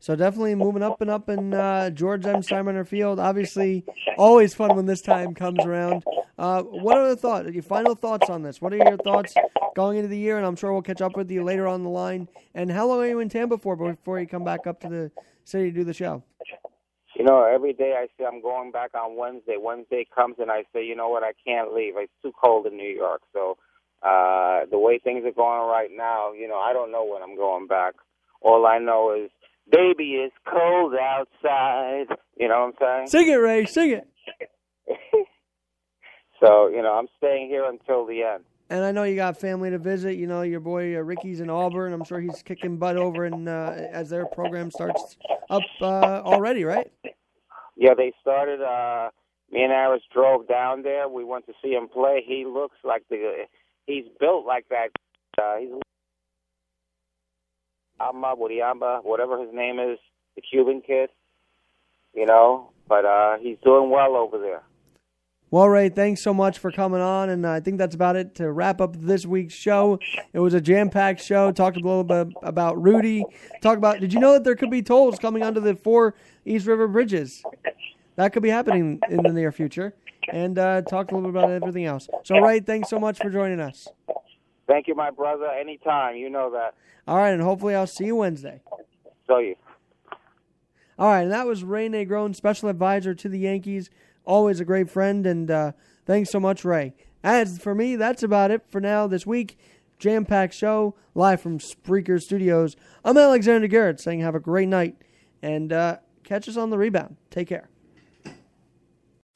So 0.03 0.17
definitely 0.17 0.55
moving 0.55 0.83
up 0.83 0.99
and 0.99 1.09
up 1.09 1.29
in 1.29 1.53
uh, 1.53 1.89
George 1.89 2.25
M. 2.25 2.41
Steinbrenner 2.41 2.85
Field. 2.85 3.21
Obviously, 3.21 3.85
always 4.17 4.53
fun 4.53 4.75
when 4.75 4.85
this 4.85 5.01
time 5.01 5.33
comes 5.33 5.63
around. 5.63 6.03
Uh, 6.37 6.61
what 6.63 6.97
are 6.97 7.07
the 7.07 7.15
thoughts? 7.15 7.49
Your 7.51 7.63
final 7.63 7.95
thoughts 7.95 8.29
on 8.29 8.43
this? 8.43 8.59
What 8.59 8.73
are 8.73 8.77
your 8.77 8.97
thoughts 8.97 9.33
going 9.77 9.95
into 9.95 10.09
the 10.09 10.17
year? 10.17 10.35
And 10.35 10.45
I'm 10.45 10.57
sure 10.57 10.73
we'll 10.73 10.81
catch 10.81 10.99
up 10.99 11.15
with 11.15 11.31
you 11.31 11.41
later 11.45 11.69
on 11.69 11.83
the 11.83 11.89
line. 11.89 12.27
And 12.53 12.69
how 12.69 12.85
long 12.85 12.99
are 12.99 13.07
you 13.07 13.19
in 13.19 13.29
Tampa 13.29 13.57
for 13.57 13.77
before 13.77 14.19
you 14.19 14.27
come 14.27 14.43
back 14.43 14.67
up 14.67 14.81
to 14.81 14.89
the 14.89 15.11
city 15.45 15.71
to 15.71 15.71
do 15.71 15.83
the 15.85 15.93
show? 15.93 16.21
You 17.15 17.23
know, 17.25 17.43
every 17.43 17.73
day 17.73 17.93
I 17.97 18.07
say 18.17 18.25
I'm 18.25 18.41
going 18.41 18.71
back 18.71 18.91
on 18.95 19.17
Wednesday. 19.17 19.57
Wednesday 19.59 20.05
comes 20.15 20.35
and 20.39 20.51
I 20.51 20.63
say, 20.73 20.83
you 20.85 20.95
know 20.95 21.09
what, 21.09 21.23
I 21.23 21.33
can't 21.45 21.73
leave. 21.73 21.93
It's 21.97 22.11
too 22.21 22.31
cold 22.43 22.65
in 22.65 22.77
New 22.77 22.89
York. 22.89 23.21
So 23.33 23.57
uh, 24.01 24.61
the 24.71 24.79
way 24.79 24.99
things 24.99 25.23
are 25.25 25.31
going 25.31 25.67
right 25.69 25.89
now, 25.95 26.33
you 26.33 26.47
know, 26.47 26.57
I 26.57 26.73
don't 26.73 26.91
know 26.91 27.05
when 27.05 27.21
I'm 27.21 27.35
going 27.35 27.67
back. 27.67 27.93
All 28.41 28.65
I 28.65 28.79
know 28.79 29.13
is, 29.13 29.29
baby, 29.71 30.15
it's 30.25 30.35
cold 30.49 30.93
outside. 30.95 32.07
You 32.37 32.47
know 32.49 32.73
what 32.79 32.83
I'm 32.83 33.07
saying? 33.07 33.07
Sing 33.07 33.31
it, 33.31 33.35
Ray. 33.35 33.65
Sing 33.65 33.91
it. 33.91 34.07
So 36.43 36.67
you 36.67 36.81
know, 36.81 36.93
I'm 36.93 37.07
staying 37.17 37.47
here 37.47 37.65
until 37.69 38.05
the 38.05 38.23
end. 38.23 38.43
And 38.73 38.83
I 38.83 38.91
know 38.91 39.03
you 39.03 39.15
got 39.15 39.37
family 39.39 39.69
to 39.69 39.77
visit. 39.77 40.15
You 40.15 40.25
know, 40.25 40.41
your 40.41 40.59
boy 40.59 40.97
uh, 40.97 41.01
Ricky's 41.01 41.41
in 41.41 41.49
Auburn. 41.51 41.93
I'm 41.93 42.03
sure 42.03 42.19
he's 42.19 42.41
kicking 42.41 42.77
butt 42.77 42.97
over 42.97 43.23
and 43.23 43.47
uh, 43.47 43.75
as 43.91 44.09
their 44.09 44.25
program 44.25 44.71
starts 44.71 45.15
up 45.51 45.61
uh, 45.79 46.23
already, 46.25 46.63
right? 46.63 46.91
Yeah, 47.77 47.93
they 47.95 48.13
started. 48.19 48.61
uh 48.63 49.11
Me 49.51 49.61
and 49.61 49.71
Aris 49.71 50.01
drove 50.11 50.47
down 50.47 50.81
there. 50.81 51.07
We 51.07 51.23
went 51.23 51.45
to 51.45 51.53
see 51.63 51.73
him 51.73 51.87
play. 51.87 52.23
He 52.25 52.45
looks 52.45 52.77
like 52.83 53.03
the. 53.11 53.45
He's 53.85 54.05
built 54.19 54.47
like 54.47 54.65
that. 54.69 54.87
Uh, 55.39 55.57
he's 55.59 55.69
Amba 57.99 58.33
Wuriamba, 58.35 59.03
whatever 59.05 59.39
his 59.39 59.53
name 59.53 59.77
is, 59.77 59.99
the 60.35 60.41
Cuban 60.41 60.81
kid. 60.81 61.11
You 62.15 62.25
know, 62.25 62.71
but 62.89 63.05
uh 63.05 63.37
he's 63.37 63.57
doing 63.63 63.91
well 63.91 64.15
over 64.15 64.39
there. 64.39 64.63
Well, 65.53 65.69
Ray, 65.69 65.89
thanks 65.89 66.19
so 66.23 66.33
much 66.33 66.57
for 66.57 66.71
coming 66.71 66.99
on, 66.99 67.29
and 67.29 67.45
I 67.45 67.59
think 67.59 67.77
that's 67.77 67.93
about 67.93 68.15
it 68.15 68.33
to 68.37 68.51
wrap 68.51 68.81
up 68.81 68.95
this 68.95 69.23
week's 69.23 69.53
show. 69.53 69.99
It 70.33 70.39
was 70.39 70.55
a 70.55 70.59
jam-packed 70.59 71.21
show. 71.21 71.51
Talked 71.51 71.77
a 71.77 71.79
little 71.79 72.03
bit 72.03 72.29
about 72.41 72.81
Rudy. 72.81 73.23
Talk 73.61 73.77
about. 73.77 73.99
Did 73.99 74.13
you 74.13 74.19
know 74.19 74.33
that 74.33 74.43
there 74.43 74.55
could 74.55 74.71
be 74.71 74.81
tolls 74.81 75.19
coming 75.19 75.43
onto 75.43 75.59
the 75.59 75.75
four 75.75 76.15
East 76.43 76.65
River 76.65 76.87
bridges? 76.87 77.43
That 78.15 78.33
could 78.33 78.41
be 78.41 78.49
happening 78.49 78.99
in 79.11 79.21
the 79.21 79.31
near 79.31 79.51
future. 79.51 79.93
And 80.31 80.57
uh, 80.57 80.81
talked 80.81 81.11
a 81.11 81.15
little 81.15 81.31
bit 81.31 81.37
about 81.37 81.51
everything 81.51 81.85
else. 81.85 82.09
So, 82.23 82.39
Ray, 82.39 82.59
thanks 82.59 82.89
so 82.89 82.97
much 82.97 83.19
for 83.19 83.29
joining 83.29 83.59
us. 83.59 83.87
Thank 84.65 84.87
you, 84.87 84.95
my 84.95 85.11
brother. 85.11 85.45
Anytime, 85.45 86.15
you 86.15 86.31
know 86.31 86.49
that. 86.49 86.73
All 87.07 87.17
right, 87.17 87.29
and 87.29 87.43
hopefully 87.43 87.75
I'll 87.75 87.85
see 87.85 88.05
you 88.05 88.15
Wednesday. 88.15 88.61
So 89.27 89.37
you. 89.37 89.55
All 90.97 91.09
right, 91.09 91.21
and 91.21 91.31
that 91.31 91.45
was 91.45 91.63
Ray 91.63 91.89
Negron, 91.89 92.35
special 92.35 92.69
advisor 92.69 93.13
to 93.13 93.29
the 93.29 93.37
Yankees. 93.37 93.91
Always 94.25 94.59
a 94.59 94.65
great 94.65 94.89
friend, 94.89 95.25
and 95.25 95.51
uh, 95.51 95.71
thanks 96.05 96.31
so 96.31 96.39
much, 96.39 96.63
Ray. 96.63 96.93
As 97.23 97.57
for 97.57 97.75
me, 97.75 97.95
that's 97.95 98.23
about 98.23 98.51
it 98.51 98.63
for 98.69 98.79
now 98.81 99.07
this 99.07 99.25
week. 99.25 99.57
Jam 99.99 100.25
packed 100.25 100.53
show 100.53 100.95
live 101.15 101.41
from 101.41 101.59
Spreaker 101.59 102.21
Studios. 102.21 102.75
I'm 103.05 103.17
Alexander 103.17 103.67
Garrett 103.67 103.99
saying 103.99 104.19
have 104.19 104.35
a 104.35 104.39
great 104.39 104.67
night 104.67 104.97
and 105.41 105.71
uh, 105.71 105.97
catch 106.23 106.49
us 106.49 106.57
on 106.57 106.69
the 106.69 106.77
rebound. 106.77 107.17
Take 107.29 107.47
care. 107.47 107.69